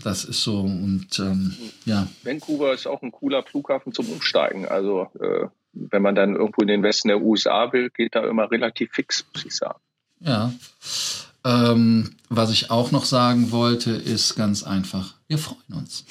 Das 0.03 0.25
ist 0.25 0.41
so 0.41 0.59
und 0.59 1.17
ähm, 1.19 1.55
ja. 1.85 2.07
Vancouver 2.23 2.73
ist 2.73 2.87
auch 2.87 3.01
ein 3.01 3.13
cooler 3.13 3.41
Flughafen 3.41 3.93
zum 3.93 4.09
Umsteigen. 4.09 4.67
Also 4.67 5.07
äh, 5.19 5.47
wenn 5.71 6.01
man 6.01 6.15
dann 6.15 6.35
irgendwo 6.35 6.61
in 6.61 6.67
den 6.67 6.83
Westen 6.83 7.07
der 7.07 7.21
USA 7.21 7.71
will, 7.71 7.89
geht 7.89 8.15
da 8.15 8.27
immer 8.27 8.51
relativ 8.51 8.91
fix, 8.91 9.25
muss 9.33 9.45
ich 9.45 9.55
sagen. 9.55 9.79
Ja. 10.19 10.51
Ähm, 11.45 12.17
was 12.29 12.51
ich 12.51 12.71
auch 12.71 12.91
noch 12.91 13.05
sagen 13.05 13.51
wollte, 13.51 13.91
ist 13.91 14.35
ganz 14.35 14.63
einfach, 14.63 15.13
wir 15.27 15.37
freuen 15.37 15.73
uns. 15.73 16.05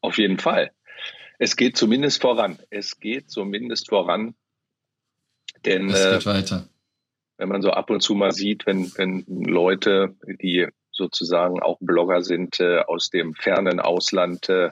Auf 0.00 0.18
jeden 0.18 0.38
Fall. 0.38 0.72
Es 1.38 1.56
geht 1.56 1.76
zumindest 1.76 2.20
voran. 2.20 2.58
Es 2.70 2.98
geht 2.98 3.30
zumindest 3.30 3.88
voran. 3.88 4.34
Denn 5.64 5.90
es 5.90 6.02
geht 6.02 6.22
äh, 6.22 6.26
weiter 6.26 6.68
wenn 7.40 7.48
man 7.48 7.62
so 7.62 7.70
ab 7.70 7.88
und 7.88 8.02
zu 8.02 8.14
mal 8.14 8.32
sieht, 8.32 8.66
wenn, 8.66 8.92
wenn 8.96 9.24
Leute, 9.26 10.14
die 10.26 10.68
sozusagen 10.92 11.62
auch 11.62 11.78
Blogger 11.80 12.20
sind, 12.22 12.60
äh, 12.60 12.80
aus 12.80 13.08
dem 13.08 13.34
fernen 13.34 13.80
Ausland 13.80 14.50
äh, 14.50 14.70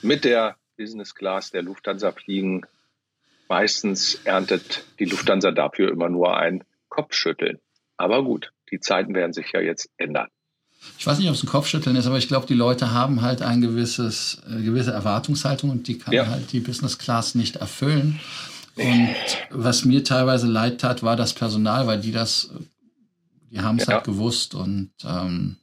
mit 0.00 0.24
der 0.24 0.56
Business 0.78 1.14
Class 1.14 1.50
der 1.50 1.62
Lufthansa 1.62 2.12
fliegen, 2.12 2.62
meistens 3.46 4.14
erntet 4.24 4.86
die 4.98 5.04
Lufthansa 5.04 5.50
dafür 5.50 5.90
immer 5.90 6.08
nur 6.08 6.34
ein 6.34 6.64
Kopfschütteln. 6.88 7.60
Aber 7.98 8.24
gut, 8.24 8.52
die 8.70 8.80
Zeiten 8.80 9.14
werden 9.14 9.32
sich 9.32 9.50
ja 9.52 9.60
jetzt 9.60 9.88
ändern. 9.96 10.28
Ich 10.98 11.06
weiß 11.06 11.18
nicht, 11.18 11.28
ob 11.28 11.34
es 11.34 11.42
ein 11.42 11.48
Kopfschütteln 11.48 11.96
ist, 11.96 12.06
aber 12.06 12.18
ich 12.18 12.28
glaube, 12.28 12.46
die 12.46 12.54
Leute 12.54 12.92
haben 12.92 13.22
halt 13.22 13.42
ein 13.42 13.60
gewisses, 13.60 14.40
äh, 14.48 14.62
gewisse 14.62 14.92
Erwartungshaltung 14.92 15.70
und 15.70 15.88
die 15.88 15.98
kann 15.98 16.14
ja. 16.14 16.26
halt 16.26 16.52
die 16.52 16.60
Business 16.60 16.98
Class 16.98 17.34
nicht 17.34 17.56
erfüllen. 17.56 18.20
Und 18.76 19.16
was 19.50 19.84
mir 19.84 20.04
teilweise 20.04 20.46
leid 20.46 20.80
tat, 20.80 21.02
war 21.02 21.16
das 21.16 21.34
Personal, 21.34 21.88
weil 21.88 22.00
die 22.00 22.12
das, 22.12 22.50
die 23.50 23.60
haben 23.60 23.78
es 23.78 23.86
ja. 23.86 23.94
halt 23.94 24.04
gewusst. 24.04 24.54
Und 24.54 24.92
ähm, 25.04 25.56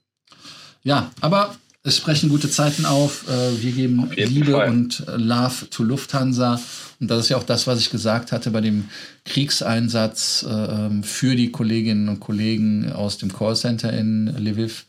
ja, 0.83 1.11
aber 1.21 1.55
es 1.85 1.97
sprechen 1.97 2.29
gute 2.29 2.49
Zeiten 2.49 2.85
auf. 2.85 3.29
Äh, 3.29 3.61
wir 3.61 3.71
geben 3.71 4.09
Liebe 4.15 4.53
Fall. 4.53 4.69
und 4.69 5.03
Love 5.15 5.69
to 5.69 5.83
Lufthansa. 5.83 6.59
Und 6.99 7.11
das 7.11 7.25
ist 7.25 7.29
ja 7.29 7.37
auch 7.37 7.43
das, 7.43 7.67
was 7.67 7.79
ich 7.79 7.91
gesagt 7.91 8.31
hatte 8.31 8.49
bei 8.49 8.61
dem 8.61 8.89
Kriegseinsatz 9.23 10.45
äh, 10.49 10.51
ähm, 10.51 11.03
für 11.03 11.35
die 11.35 11.51
Kolleginnen 11.51 12.09
und 12.09 12.19
Kollegen 12.19 12.91
aus 12.91 13.19
dem 13.19 13.31
Callcenter 13.31 13.93
in 13.93 14.25
Lviv. 14.27 14.85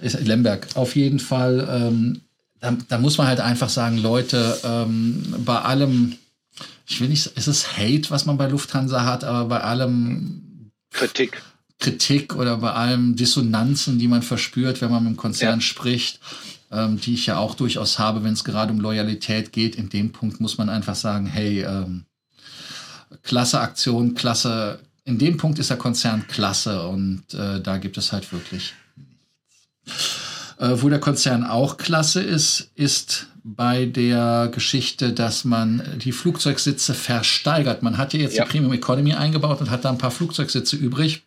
Lemberg. 0.00 0.68
Auf 0.74 0.94
jeden 0.94 1.18
Fall. 1.18 1.68
Ähm, 1.68 2.20
da, 2.60 2.76
da, 2.88 2.98
muss 2.98 3.18
man 3.18 3.26
halt 3.26 3.40
einfach 3.40 3.70
sagen, 3.70 3.98
Leute, 3.98 4.56
ähm, 4.62 5.34
bei 5.38 5.58
allem, 5.58 6.14
ich 6.86 7.00
will 7.00 7.08
nicht, 7.08 7.32
es 7.34 7.48
ist 7.48 7.76
Hate, 7.76 8.08
was 8.10 8.24
man 8.24 8.38
bei 8.38 8.46
Lufthansa 8.46 9.04
hat, 9.04 9.24
aber 9.24 9.48
bei 9.48 9.60
allem 9.62 10.70
Kritik 10.92 11.42
Kritik 11.82 12.36
oder 12.36 12.56
bei 12.58 12.72
allem 12.72 13.16
Dissonanzen, 13.16 13.98
die 13.98 14.08
man 14.08 14.22
verspürt, 14.22 14.80
wenn 14.80 14.90
man 14.90 15.04
mit 15.04 15.14
dem 15.14 15.16
Konzern 15.16 15.58
ja. 15.58 15.60
spricht, 15.60 16.20
ähm, 16.70 17.00
die 17.00 17.14
ich 17.14 17.26
ja 17.26 17.38
auch 17.38 17.54
durchaus 17.54 17.98
habe, 17.98 18.22
wenn 18.22 18.32
es 18.32 18.44
gerade 18.44 18.72
um 18.72 18.80
Loyalität 18.80 19.52
geht. 19.52 19.76
In 19.76 19.88
dem 19.88 20.12
Punkt 20.12 20.40
muss 20.40 20.58
man 20.58 20.68
einfach 20.68 20.94
sagen, 20.94 21.26
hey, 21.26 21.62
ähm, 21.62 22.04
klasse 23.22 23.60
Aktion, 23.60 24.14
klasse. 24.14 24.78
In 25.04 25.18
dem 25.18 25.36
Punkt 25.36 25.58
ist 25.58 25.70
der 25.70 25.76
Konzern 25.76 26.26
klasse 26.28 26.86
und 26.86 27.24
äh, 27.34 27.60
da 27.60 27.78
gibt 27.78 27.98
es 27.98 28.12
halt 28.12 28.32
wirklich 28.32 28.72
nichts. 29.84 30.20
Äh, 30.58 30.80
wo 30.80 30.88
der 30.88 31.00
Konzern 31.00 31.44
auch 31.44 31.76
klasse 31.76 32.22
ist, 32.22 32.70
ist 32.76 33.26
bei 33.42 33.86
der 33.86 34.48
Geschichte, 34.54 35.12
dass 35.12 35.44
man 35.44 35.82
die 35.98 36.12
Flugzeugsitze 36.12 36.94
versteigert. 36.94 37.82
Man 37.82 37.98
hat 37.98 38.12
ja 38.12 38.20
jetzt 38.20 38.36
ja. 38.36 38.44
die 38.44 38.50
Premium 38.50 38.72
Economy 38.72 39.14
eingebaut 39.14 39.60
und 39.60 39.70
hat 39.70 39.84
da 39.84 39.90
ein 39.90 39.98
paar 39.98 40.12
Flugzeugsitze 40.12 40.76
übrig. 40.76 41.24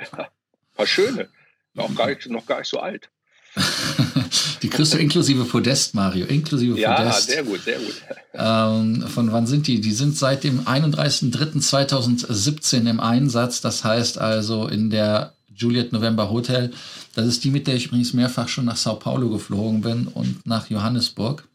Ja, 0.00 0.28
paar 0.74 0.86
schöne. 0.86 1.28
Noch 1.74 1.94
gar 1.94 2.08
nicht, 2.08 2.28
noch 2.28 2.46
gar 2.46 2.58
nicht 2.58 2.68
so 2.68 2.80
alt. 2.80 3.08
die 4.62 4.68
kriegst 4.68 4.94
du 4.94 4.98
inklusive 4.98 5.44
Podest, 5.44 5.94
Mario. 5.94 6.26
Inklusive 6.26 6.78
ja, 6.78 6.94
Podest. 6.94 7.28
Ja, 7.28 7.34
sehr 7.34 7.44
gut, 7.44 7.62
sehr 7.62 7.78
gut. 7.78 8.02
Ähm, 8.38 9.00
von 9.08 9.32
wann 9.32 9.46
sind 9.46 9.66
die? 9.66 9.80
Die 9.80 9.94
sind 9.94 10.14
seit 10.14 10.44
dem 10.44 10.66
31.03.2017 10.66 12.86
im 12.86 13.00
Einsatz. 13.00 13.62
Das 13.62 13.82
heißt 13.82 14.18
also 14.18 14.68
in 14.68 14.90
der 14.90 15.32
Juliet 15.54 15.94
November 15.94 16.30
Hotel. 16.30 16.70
Das 17.14 17.26
ist 17.26 17.44
die, 17.44 17.50
mit 17.50 17.66
der 17.66 17.76
ich 17.76 17.86
übrigens 17.86 18.12
mehrfach 18.12 18.48
schon 18.48 18.66
nach 18.66 18.76
Sao 18.76 18.96
Paulo 18.96 19.30
geflogen 19.30 19.80
bin 19.80 20.06
und 20.06 20.46
nach 20.46 20.68
Johannesburg 20.68 21.48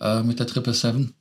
äh, 0.00 0.22
mit 0.22 0.40
der 0.40 0.48
777. 0.48 1.14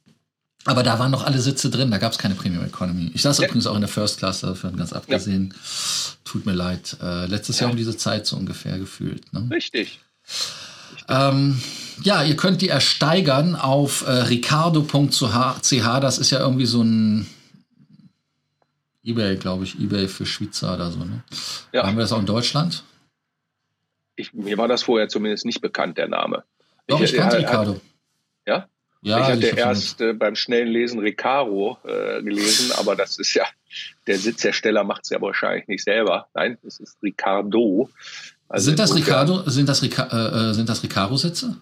Aber 0.68 0.84
da 0.84 1.00
waren 1.00 1.12
noch 1.12 1.26
alle 1.26 1.40
Sitze 1.40 1.70
drin, 1.70 1.92
da 1.92 1.98
gab 1.98 2.12
es 2.12 2.18
keine 2.18 2.36
Premium 2.36 2.66
Economy. 2.66 3.10
Ich 3.14 3.22
saß 3.22 3.38
ja. 3.38 3.46
übrigens 3.46 3.68
auch 3.68 3.76
in 3.76 3.82
der 3.82 3.88
First 3.88 4.20
Class, 4.20 4.42
davon 4.42 4.76
ganz 4.76 4.92
abgesehen. 4.92 5.54
Ja. 5.54 5.60
Tut 6.26 6.46
mir 6.46 6.52
leid. 6.52 6.98
Äh, 7.02 7.26
letztes 7.28 7.60
ja. 7.60 7.64
Jahr 7.64 7.72
um 7.72 7.78
diese 7.78 7.96
Zeit 7.96 8.26
so 8.28 8.36
ungefähr 8.36 8.78
gefühlt. 8.78 9.32
Ne? 9.32 9.48
Richtig. 9.50 10.02
Ähm, 11.08 11.62
ja, 12.04 12.22
ihr 12.22 12.36
könnt 12.36 12.62
die 12.62 12.68
ersteigern 12.68 13.56
auf 13.56 14.06
äh, 14.06 14.12
ricardo.ch. 14.12 15.72
Das 16.02 16.18
ist 16.18 16.32
ja 16.32 16.40
irgendwie 16.40 16.66
so 16.66 16.82
ein 16.82 17.28
Ebay, 19.04 19.38
glaube 19.38 19.64
ich, 19.64 19.80
Ebay 19.80 20.10
für 20.10 20.26
Schweizer 20.26 20.74
oder 20.74 20.92
so. 20.92 21.00
Ne? 21.00 21.24
Ja. 21.72 21.88
Haben 21.88 21.96
wir 21.96 22.02
das 22.02 22.12
auch 22.12 22.20
in 22.20 22.26
Deutschland? 22.26 22.84
Ich, 24.18 24.34
mir 24.34 24.58
war 24.58 24.68
das 24.68 24.84
vorher 24.84 25.08
zumindest 25.08 25.46
nicht 25.46 25.62
bekannt, 25.62 25.98
der 25.98 26.10
Name. 26.10 26.44
Doch, 26.88 27.00
ich, 27.00 27.14
ich 27.14 27.18
kannte 27.18 27.38
Ricardo. 27.38 27.80
Ja? 28.46 28.68
Ja, 29.02 29.20
ich 29.20 29.26
hatte 29.28 29.58
erst 29.58 30.02
äh, 30.02 30.14
beim 30.14 30.36
schnellen 30.36 30.68
Lesen 30.68 31.00
Recaro 31.00 31.78
äh, 31.84 32.22
gelesen, 32.22 32.72
aber 32.78 32.96
das 32.96 33.20
ist 33.20 33.34
ja, 33.34 33.46
der 34.08 34.18
Sitzhersteller 34.18 34.84
macht 34.84 35.04
es 35.04 35.10
ja 35.10 35.22
wahrscheinlich 35.22 35.68
nicht 35.68 35.84
selber. 35.84 36.28
Nein, 36.34 36.58
es 36.66 36.80
ist 36.80 36.98
Ricardo. 37.04 37.90
Also 38.50 38.66
sind, 38.66 38.80
das 38.80 38.96
Ricardo, 38.96 39.50
sind 39.50 39.70
das 39.70 39.82
Ricardo, 39.82 40.16
äh, 40.16 40.50
äh, 40.50 40.54
sind 40.54 40.70
das 40.70 40.84
Recaro-Sitze? 40.84 41.58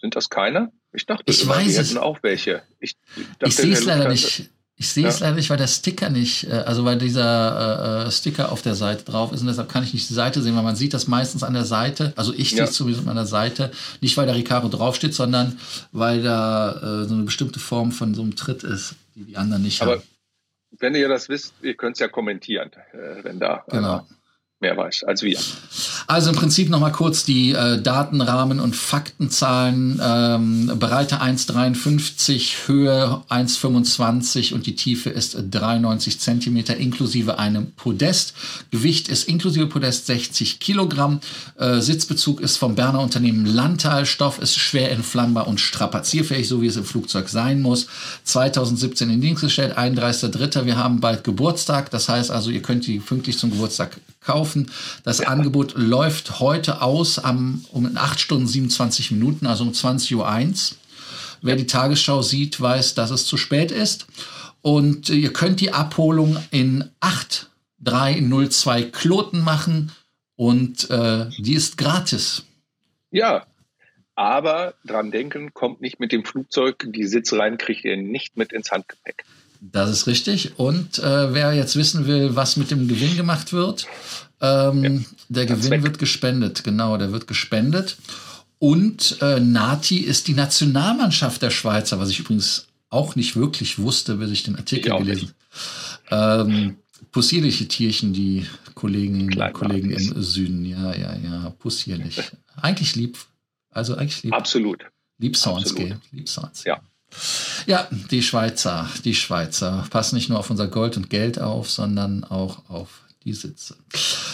Sind 0.00 0.16
das 0.16 0.28
keine? 0.28 0.72
Ich 0.92 1.06
dachte, 1.06 1.24
ich 1.26 1.46
weiß 1.46 1.78
hätten 1.78 1.98
auch 1.98 2.22
welche. 2.22 2.62
Ich, 2.80 2.96
ich 3.40 3.56
sehe 3.56 3.72
es 3.72 3.84
leider 3.84 4.08
nicht. 4.08 4.50
Ich 4.76 4.88
sehe 4.88 5.06
es 5.06 5.20
ja. 5.20 5.26
leider 5.26 5.36
nicht, 5.36 5.50
weil 5.50 5.56
der 5.56 5.68
Sticker 5.68 6.10
nicht, 6.10 6.44
äh, 6.44 6.64
also 6.66 6.84
weil 6.84 6.98
dieser 6.98 8.06
äh, 8.06 8.10
Sticker 8.10 8.50
auf 8.50 8.62
der 8.62 8.74
Seite 8.74 9.04
drauf 9.04 9.32
ist 9.32 9.40
und 9.40 9.46
deshalb 9.46 9.68
kann 9.68 9.84
ich 9.84 9.94
nicht 9.94 10.08
die 10.10 10.14
Seite 10.14 10.42
sehen, 10.42 10.56
weil 10.56 10.64
man 10.64 10.74
sieht 10.74 10.94
das 10.94 11.06
meistens 11.06 11.44
an 11.44 11.54
der 11.54 11.64
Seite, 11.64 12.12
also 12.16 12.32
ich 12.32 12.50
ja. 12.50 12.56
sehe 12.56 12.64
es 12.64 12.74
sowieso 12.74 13.08
an 13.08 13.14
der 13.14 13.26
Seite, 13.26 13.70
nicht 14.00 14.16
weil 14.16 14.26
der 14.26 14.34
Recaro 14.34 14.68
draufsteht, 14.68 15.14
sondern 15.14 15.58
weil 15.92 16.22
da 16.22 17.02
äh, 17.02 17.04
so 17.04 17.14
eine 17.14 17.22
bestimmte 17.22 17.60
Form 17.60 17.92
von 17.92 18.14
so 18.14 18.22
einem 18.22 18.34
Tritt 18.34 18.64
ist, 18.64 18.96
die 19.14 19.24
die 19.24 19.36
anderen 19.36 19.62
nicht 19.62 19.80
Aber 19.80 19.92
haben. 19.92 20.02
Wenn 20.76 20.96
ihr 20.96 21.08
das 21.08 21.28
wisst, 21.28 21.54
ihr 21.62 21.74
könnt 21.74 21.94
es 21.94 22.00
ja 22.00 22.08
kommentieren, 22.08 22.72
äh, 22.92 23.22
wenn 23.22 23.38
da. 23.38 23.64
Genau 23.68 24.04
mehr 24.64 24.76
weiß 24.76 25.04
als 25.04 25.22
wir. 25.22 25.38
Also 26.06 26.30
im 26.30 26.36
Prinzip 26.36 26.70
nochmal 26.70 26.92
kurz 26.92 27.24
die 27.24 27.52
äh, 27.52 27.80
Datenrahmen 27.80 28.60
und 28.60 28.74
Faktenzahlen. 28.74 30.00
Ähm, 30.02 30.72
Breite 30.78 31.20
1,53, 31.20 32.66
Höhe 32.66 33.22
1,25 33.28 34.54
und 34.54 34.66
die 34.66 34.74
Tiefe 34.74 35.10
ist 35.10 35.36
93 35.50 36.18
Zentimeter 36.18 36.76
inklusive 36.76 37.38
einem 37.38 37.72
Podest. 37.72 38.34
Gewicht 38.70 39.08
ist 39.08 39.28
inklusive 39.28 39.66
Podest 39.66 40.06
60 40.06 40.60
Kilogramm. 40.60 41.20
Äh, 41.58 41.80
Sitzbezug 41.80 42.40
ist 42.40 42.56
vom 42.56 42.74
Berner 42.74 43.00
Unternehmen 43.00 43.44
Landtal. 43.44 44.06
Stoff 44.06 44.38
ist 44.38 44.56
schwer 44.56 44.90
entflammbar 44.90 45.46
und 45.46 45.60
strapazierfähig, 45.60 46.48
so 46.48 46.62
wie 46.62 46.66
es 46.66 46.76
im 46.76 46.84
Flugzeug 46.84 47.28
sein 47.28 47.60
muss. 47.60 47.86
2017 48.24 49.10
in 49.10 49.20
Dienst 49.20 49.42
gestellt, 49.42 49.76
31.03. 49.76 50.64
Wir 50.64 50.76
haben 50.76 51.00
bald 51.00 51.22
Geburtstag. 51.22 51.90
Das 51.90 52.08
heißt 52.08 52.30
also, 52.30 52.50
ihr 52.50 52.62
könnt 52.62 52.86
die 52.86 52.98
pünktlich 52.98 53.38
zum 53.38 53.50
Geburtstag 53.50 53.98
kaufen. 54.24 54.70
Das 55.04 55.18
ja. 55.18 55.28
Angebot 55.28 55.74
läuft 55.76 56.40
heute 56.40 56.82
aus 56.82 57.18
am, 57.18 57.64
um 57.70 57.90
8 57.94 58.18
Stunden 58.18 58.46
27 58.46 59.10
Minuten, 59.12 59.46
also 59.46 59.64
um 59.64 59.70
20.01 59.70 60.14
Uhr. 60.14 60.78
Wer 61.42 61.56
die 61.56 61.66
Tagesschau 61.66 62.22
sieht, 62.22 62.60
weiß, 62.60 62.94
dass 62.94 63.10
es 63.10 63.26
zu 63.26 63.36
spät 63.36 63.70
ist. 63.70 64.06
Und 64.62 65.10
ihr 65.10 65.32
könnt 65.32 65.60
die 65.60 65.72
Abholung 65.72 66.38
in 66.50 66.90
8302 67.00 68.84
Kloten 68.84 69.42
machen 69.42 69.92
und 70.36 70.88
äh, 70.90 71.26
die 71.38 71.54
ist 71.54 71.76
gratis. 71.76 72.44
Ja, 73.10 73.46
aber 74.14 74.74
dran 74.84 75.10
denken, 75.10 75.52
kommt 75.52 75.80
nicht 75.80 76.00
mit 76.00 76.12
dem 76.12 76.24
Flugzeug, 76.24 76.86
die 76.88 77.06
Sitzreihen 77.06 77.58
kriegt 77.58 77.84
ihr 77.84 77.96
nicht 77.96 78.36
mit 78.36 78.52
ins 78.52 78.70
Handgepäck. 78.70 79.24
Das 79.60 79.90
ist 79.90 80.06
richtig. 80.06 80.58
Und 80.58 80.98
äh, 80.98 81.32
wer 81.34 81.52
jetzt 81.52 81.76
wissen 81.76 82.06
will, 82.06 82.36
was 82.36 82.56
mit 82.56 82.70
dem 82.70 82.88
Gewinn 82.88 83.16
gemacht 83.16 83.52
wird, 83.52 83.86
ähm, 84.40 84.84
ja, 84.84 85.00
der 85.28 85.46
Gewinn 85.46 85.70
weg. 85.70 85.82
wird 85.82 85.98
gespendet. 85.98 86.64
Genau, 86.64 86.96
der 86.96 87.12
wird 87.12 87.26
gespendet. 87.26 87.96
Und 88.58 89.18
äh, 89.20 89.40
Nati 89.40 89.98
ist 89.98 90.28
die 90.28 90.34
Nationalmannschaft 90.34 91.42
der 91.42 91.50
Schweizer, 91.50 91.98
was 91.98 92.10
ich 92.10 92.20
übrigens 92.20 92.66
auch 92.88 93.16
nicht 93.16 93.36
wirklich 93.36 93.78
wusste, 93.78 94.16
bis 94.16 94.30
ich 94.30 94.42
den 94.44 94.56
Artikel 94.56 94.92
ich 94.92 94.98
gelesen 94.98 95.34
habe. 96.10 96.50
Ähm, 96.50 96.76
possierliche 97.10 97.66
Tierchen, 97.68 98.12
die 98.12 98.46
Kollegen, 98.74 99.30
Kollegen 99.52 99.90
im 99.90 100.22
Süden. 100.22 100.64
Ja, 100.64 100.94
ja, 100.94 101.16
ja, 101.16 101.50
possierlich. 101.58 102.20
eigentlich 102.56 102.94
lieb. 102.96 103.18
Also 103.70 103.96
eigentlich 103.96 104.22
lieb. 104.22 104.32
Absolut. 104.32 104.84
Lieb 105.18 105.36
Sounds, 105.36 105.74
Lieb 106.10 106.28
Sounds. 106.28 106.64
Ja. 106.64 106.80
Ja, 107.66 107.88
die 108.10 108.22
Schweizer, 108.22 108.88
die 109.04 109.14
Schweizer 109.14 109.86
passen 109.90 110.16
nicht 110.16 110.28
nur 110.28 110.38
auf 110.38 110.50
unser 110.50 110.66
Gold 110.66 110.96
und 110.96 111.10
Geld 111.10 111.38
auf, 111.38 111.70
sondern 111.70 112.24
auch 112.24 112.68
auf 112.68 112.88
die 113.24 113.32
Sitze. 113.32 113.76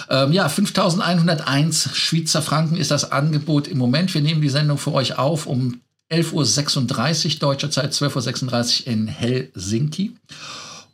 Ähm, 0.09 0.33
ja, 0.33 0.49
5101 0.49 1.91
Schweizer 1.95 2.43
Franken 2.43 2.77
ist 2.77 2.91
das 2.91 3.13
Angebot 3.13 3.69
im 3.69 3.79
Moment. 3.79 4.13
Wir 4.15 4.21
nehmen 4.21 4.43
die 4.43 4.49
Sendung 4.49 4.79
für 4.79 4.93
euch 4.93 5.19
auf 5.19 5.47
um 5.47 5.81
11.36 6.11 7.35
Uhr 7.35 7.39
deutscher 7.39 7.71
Zeit, 7.71 7.93
12.36 7.93 8.81
Uhr 8.81 8.93
in 8.93 9.07
Helsinki. 9.07 10.17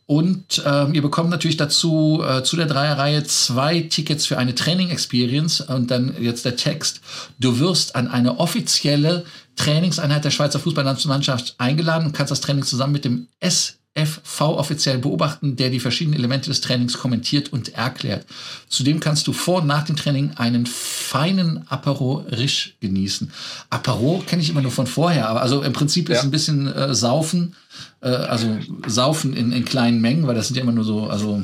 Und 0.04 0.62
ähm, 0.64 0.94
ihr 0.94 1.02
bekommt 1.02 1.30
natürlich 1.30 1.56
dazu 1.56 2.22
äh, 2.24 2.44
zu 2.44 2.56
der 2.56 2.66
Dreierreihe 2.66 3.24
zwei 3.24 3.80
Tickets 3.80 4.24
für 4.24 4.38
eine 4.38 4.54
Training 4.54 4.90
Experience 4.90 5.60
und 5.60 5.90
dann 5.90 6.14
jetzt 6.22 6.44
der 6.44 6.54
Text. 6.54 7.00
Du 7.40 7.58
wirst 7.58 7.96
an 7.96 8.06
eine 8.06 8.38
offizielle 8.38 9.24
Trainingseinheit 9.56 10.24
der 10.24 10.30
Schweizer 10.30 10.60
Fußballnationalmannschaft 10.60 11.54
eingeladen 11.58 12.06
und 12.06 12.12
kannst 12.12 12.30
das 12.30 12.40
Training 12.40 12.62
zusammen 12.62 12.92
mit 12.92 13.04
dem 13.04 13.26
SFV 13.40 14.40
offiziell 14.42 14.98
beobachten, 14.98 15.56
der 15.56 15.70
die 15.70 15.80
verschiedenen 15.80 16.18
Elemente 16.18 16.50
des 16.50 16.60
Trainings 16.60 16.98
kommentiert 16.98 17.52
und 17.52 17.74
erklärt. 17.74 18.26
Zudem 18.68 19.00
kannst 19.00 19.26
du 19.26 19.32
vor 19.32 19.62
und 19.62 19.66
nach 19.66 19.84
dem 19.84 19.96
Training 19.96 20.32
einen 20.36 20.66
feinen 20.66 21.66
Apero 21.68 22.24
Risch 22.30 22.76
genießen. 22.80 23.32
Apero 23.70 24.22
kenne 24.26 24.42
ich 24.42 24.50
immer 24.50 24.62
nur 24.62 24.72
von 24.72 24.86
vorher, 24.86 25.28
aber 25.28 25.40
also 25.40 25.62
im 25.62 25.72
Prinzip 25.72 26.10
ist 26.10 26.18
ja. 26.18 26.22
ein 26.22 26.30
bisschen 26.30 26.70
äh, 26.72 26.94
Saufen, 26.94 27.56
äh, 28.02 28.08
also 28.08 28.58
Saufen 28.86 29.34
in, 29.34 29.52
in 29.52 29.64
kleinen 29.64 30.00
Mengen, 30.02 30.26
weil 30.26 30.34
das 30.34 30.48
sind 30.48 30.56
ja 30.56 30.62
immer 30.62 30.72
nur 30.72 30.84
so, 30.84 31.08
also 31.08 31.42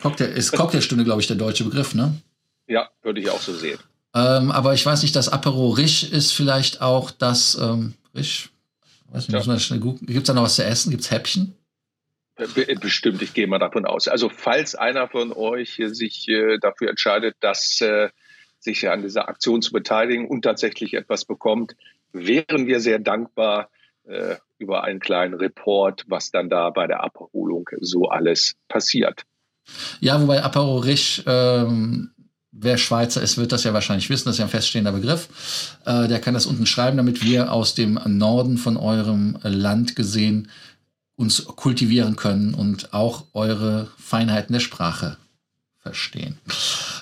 Cocktail, 0.00 0.26
ist 0.26 0.52
Cocktailstunde, 0.52 1.04
glaube 1.04 1.20
ich, 1.20 1.26
der 1.26 1.36
deutsche 1.36 1.64
Begriff, 1.64 1.94
ne? 1.94 2.14
Ja, 2.68 2.88
würde 3.02 3.20
ich 3.20 3.30
auch 3.30 3.40
so 3.40 3.54
sehen. 3.54 3.78
Ähm, 4.14 4.50
aber 4.50 4.74
ich 4.74 4.84
weiß 4.84 5.02
nicht, 5.02 5.14
das 5.14 5.28
Apero 5.28 5.68
Risch 5.70 6.04
ist 6.04 6.32
vielleicht 6.32 6.80
auch 6.80 7.10
das 7.10 7.58
ähm, 7.60 7.94
Risch. 8.14 8.50
Weiß 9.10 9.28
nicht, 9.28 9.70
ja. 9.70 9.76
Gibt 9.76 10.18
es 10.18 10.24
da 10.24 10.34
noch 10.34 10.42
was 10.42 10.56
zu 10.56 10.64
essen? 10.64 10.90
Gibt 10.90 11.02
es 11.02 11.10
Häppchen? 11.10 11.54
Bestimmt, 12.80 13.20
ich 13.22 13.34
gehe 13.34 13.48
mal 13.48 13.58
davon 13.58 13.84
aus. 13.84 14.06
Also 14.06 14.28
falls 14.28 14.76
einer 14.76 15.08
von 15.08 15.32
euch 15.32 15.80
sich 15.86 16.28
äh, 16.28 16.58
dafür 16.58 16.88
entscheidet, 16.88 17.36
dass 17.40 17.80
äh, 17.80 18.10
sich 18.60 18.88
an 18.88 19.02
dieser 19.02 19.28
Aktion 19.28 19.60
zu 19.60 19.72
beteiligen 19.72 20.26
und 20.26 20.42
tatsächlich 20.42 20.94
etwas 20.94 21.24
bekommt, 21.24 21.74
wären 22.12 22.66
wir 22.66 22.80
sehr 22.80 23.00
dankbar 23.00 23.70
äh, 24.04 24.36
über 24.58 24.84
einen 24.84 25.00
kleinen 25.00 25.34
Report, 25.34 26.04
was 26.06 26.30
dann 26.30 26.48
da 26.48 26.70
bei 26.70 26.86
der 26.86 27.02
Abholung 27.02 27.68
so 27.80 28.08
alles 28.08 28.54
passiert. 28.68 29.24
Ja, 30.00 30.20
wobei 30.20 30.42
Apero 30.42 30.78
Rich, 30.78 31.24
ähm, 31.26 32.12
wer 32.60 32.78
Schweizer 32.78 33.22
ist, 33.22 33.38
wird 33.38 33.52
das 33.52 33.64
ja 33.64 33.72
wahrscheinlich 33.72 34.10
wissen, 34.10 34.26
das 34.26 34.36
ist 34.36 34.38
ja 34.38 34.46
ein 34.46 34.50
feststehender 34.50 34.92
Begriff. 34.92 35.76
Äh, 35.84 36.08
der 36.08 36.20
kann 36.20 36.34
das 36.34 36.46
unten 36.46 36.66
schreiben, 36.66 36.96
damit 36.96 37.22
wir 37.22 37.52
aus 37.52 37.74
dem 37.74 38.00
Norden 38.04 38.58
von 38.58 38.76
eurem 38.76 39.38
Land 39.42 39.96
gesehen 39.96 40.48
uns 41.16 41.44
kultivieren 41.46 42.16
können 42.16 42.54
und 42.54 42.92
auch 42.92 43.24
eure 43.32 43.88
Feinheiten 43.98 44.52
der 44.52 44.60
Sprache 44.60 45.16
verstehen. 45.78 46.38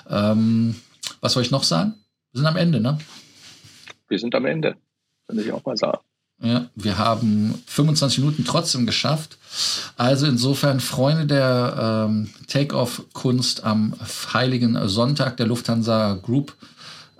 Ähm, 0.09 0.75
was 1.21 1.33
soll 1.33 1.43
ich 1.43 1.51
noch 1.51 1.63
sagen? 1.63 1.93
Wir 2.31 2.39
sind 2.39 2.47
am 2.47 2.57
Ende, 2.57 2.79
ne? 2.79 2.97
Wir 4.07 4.19
sind 4.19 4.33
am 4.33 4.45
Ende, 4.45 4.75
würde 5.27 5.43
ich 5.43 5.51
auch 5.51 5.63
mal 5.65 5.77
sagen. 5.77 5.99
Ja, 6.39 6.67
wir 6.75 6.99
haben 6.99 7.55
25 7.65 8.19
Minuten 8.19 8.45
trotzdem 8.45 8.85
geschafft. 8.85 9.37
Also 9.95 10.27
insofern 10.27 10.79
Freunde 10.79 11.25
der 11.25 12.05
ähm, 12.07 12.29
Take-off-Kunst 12.47 13.63
am 13.63 13.95
Heiligen 14.33 14.87
Sonntag 14.87 15.37
der 15.37 15.47
Lufthansa 15.47 16.19
Group 16.21 16.53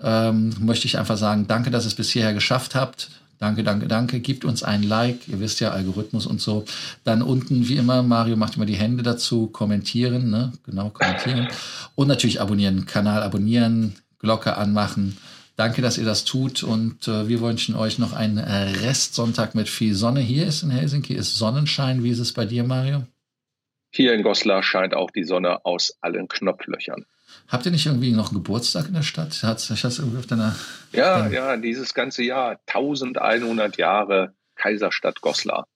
ähm, 0.00 0.54
möchte 0.60 0.86
ich 0.86 0.98
einfach 0.98 1.16
sagen, 1.16 1.48
danke, 1.48 1.70
dass 1.70 1.84
ihr 1.84 1.88
es 1.88 1.94
bis 1.94 2.10
hierher 2.10 2.32
geschafft 2.32 2.76
habt. 2.76 3.10
Danke, 3.40 3.62
danke, 3.62 3.86
danke. 3.86 4.20
Gebt 4.20 4.44
uns 4.44 4.62
ein 4.62 4.82
Like. 4.82 5.28
Ihr 5.28 5.38
wisst 5.40 5.60
ja, 5.60 5.70
Algorithmus 5.70 6.26
und 6.26 6.40
so. 6.40 6.64
Dann 7.04 7.22
unten, 7.22 7.68
wie 7.68 7.76
immer, 7.76 8.02
Mario 8.02 8.36
macht 8.36 8.56
immer 8.56 8.66
die 8.66 8.76
Hände 8.76 9.02
dazu. 9.02 9.46
Kommentieren, 9.46 10.30
ne? 10.30 10.52
Genau, 10.66 10.90
kommentieren. 10.90 11.48
Und 11.94 12.08
natürlich 12.08 12.40
abonnieren. 12.40 12.86
Kanal 12.86 13.22
abonnieren, 13.22 13.94
Glocke 14.18 14.56
anmachen. 14.56 15.16
Danke, 15.58 15.82
dass 15.82 15.98
ihr 15.98 16.04
das 16.04 16.24
tut 16.24 16.62
und 16.62 17.08
äh, 17.08 17.26
wir 17.26 17.40
wünschen 17.40 17.74
euch 17.74 17.98
noch 17.98 18.12
einen 18.12 18.38
Restsonntag 18.38 19.56
mit 19.56 19.68
viel 19.68 19.92
Sonne. 19.92 20.20
Hier 20.20 20.46
ist 20.46 20.62
in 20.62 20.70
Helsinki 20.70 21.14
ist 21.14 21.36
Sonnenschein. 21.36 22.04
Wie 22.04 22.10
ist 22.10 22.20
es 22.20 22.32
bei 22.32 22.44
dir, 22.44 22.62
Mario? 22.62 23.02
Hier 23.90 24.14
in 24.14 24.22
Goslar 24.22 24.62
scheint 24.62 24.94
auch 24.94 25.10
die 25.10 25.24
Sonne 25.24 25.66
aus 25.66 25.96
allen 26.00 26.28
Knopflöchern. 26.28 27.06
Habt 27.48 27.66
ihr 27.66 27.72
nicht 27.72 27.86
irgendwie 27.86 28.12
noch 28.12 28.32
Geburtstag 28.32 28.86
in 28.86 28.94
der 28.94 29.02
Stadt? 29.02 29.42
Hat's, 29.42 29.68
ich 29.68 29.82
irgendwie 29.82 30.18
auf 30.18 30.26
deiner, 30.26 30.54
ja, 30.92 31.22
deiner 31.22 31.34
ja, 31.34 31.56
dieses 31.56 31.92
ganze 31.92 32.22
Jahr 32.22 32.60
1100 32.68 33.78
Jahre 33.78 34.34
Kaiserstadt 34.54 35.20
Goslar. 35.22 35.66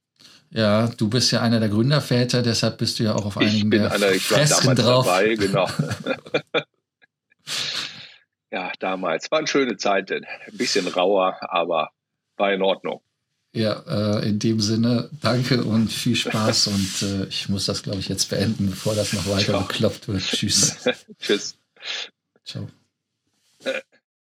Ja, 0.50 0.86
du 0.96 1.08
bist 1.08 1.32
ja 1.32 1.40
einer 1.40 1.58
der 1.58 1.70
Gründerväter, 1.70 2.42
deshalb 2.42 2.78
bist 2.78 3.00
du 3.00 3.02
ja 3.02 3.16
auch 3.16 3.26
auf 3.26 3.36
einigen 3.36 3.56
ich 3.56 3.70
bin 3.70 3.82
der 3.82 3.90
einer, 3.90 4.12
ich 4.12 4.30
war 4.30 4.44
damals 4.44 4.80
drauf. 4.80 5.06
dabei, 5.06 5.34
genau. 5.34 5.68
ja, 8.52 8.70
damals. 8.78 9.30
Waren 9.30 9.46
schöne 9.46 9.76
Zeiten. 9.78 10.24
Ein 10.24 10.56
bisschen 10.56 10.86
rauer, 10.86 11.38
aber 11.40 11.90
war 12.36 12.52
in 12.52 12.62
Ordnung. 12.62 13.00
Ja, 13.54 13.82
äh, 14.20 14.28
in 14.28 14.38
dem 14.38 14.60
Sinne, 14.60 15.10
danke 15.20 15.64
und 15.64 15.88
viel 15.88 16.16
Spaß. 16.16 16.66
und 16.68 17.02
äh, 17.02 17.24
ich 17.26 17.48
muss 17.48 17.66
das, 17.66 17.82
glaube 17.82 17.98
ich, 17.98 18.08
jetzt 18.08 18.30
beenden, 18.30 18.70
bevor 18.70 18.94
das 18.94 19.12
noch 19.12 19.26
weiter 19.26 19.52
Ciao. 19.52 19.60
bekloppt 19.62 20.08
wird. 20.08 20.22
Tschüss. 20.22 20.84
Tschüss. 21.18 21.58
Ciao. 22.44 22.68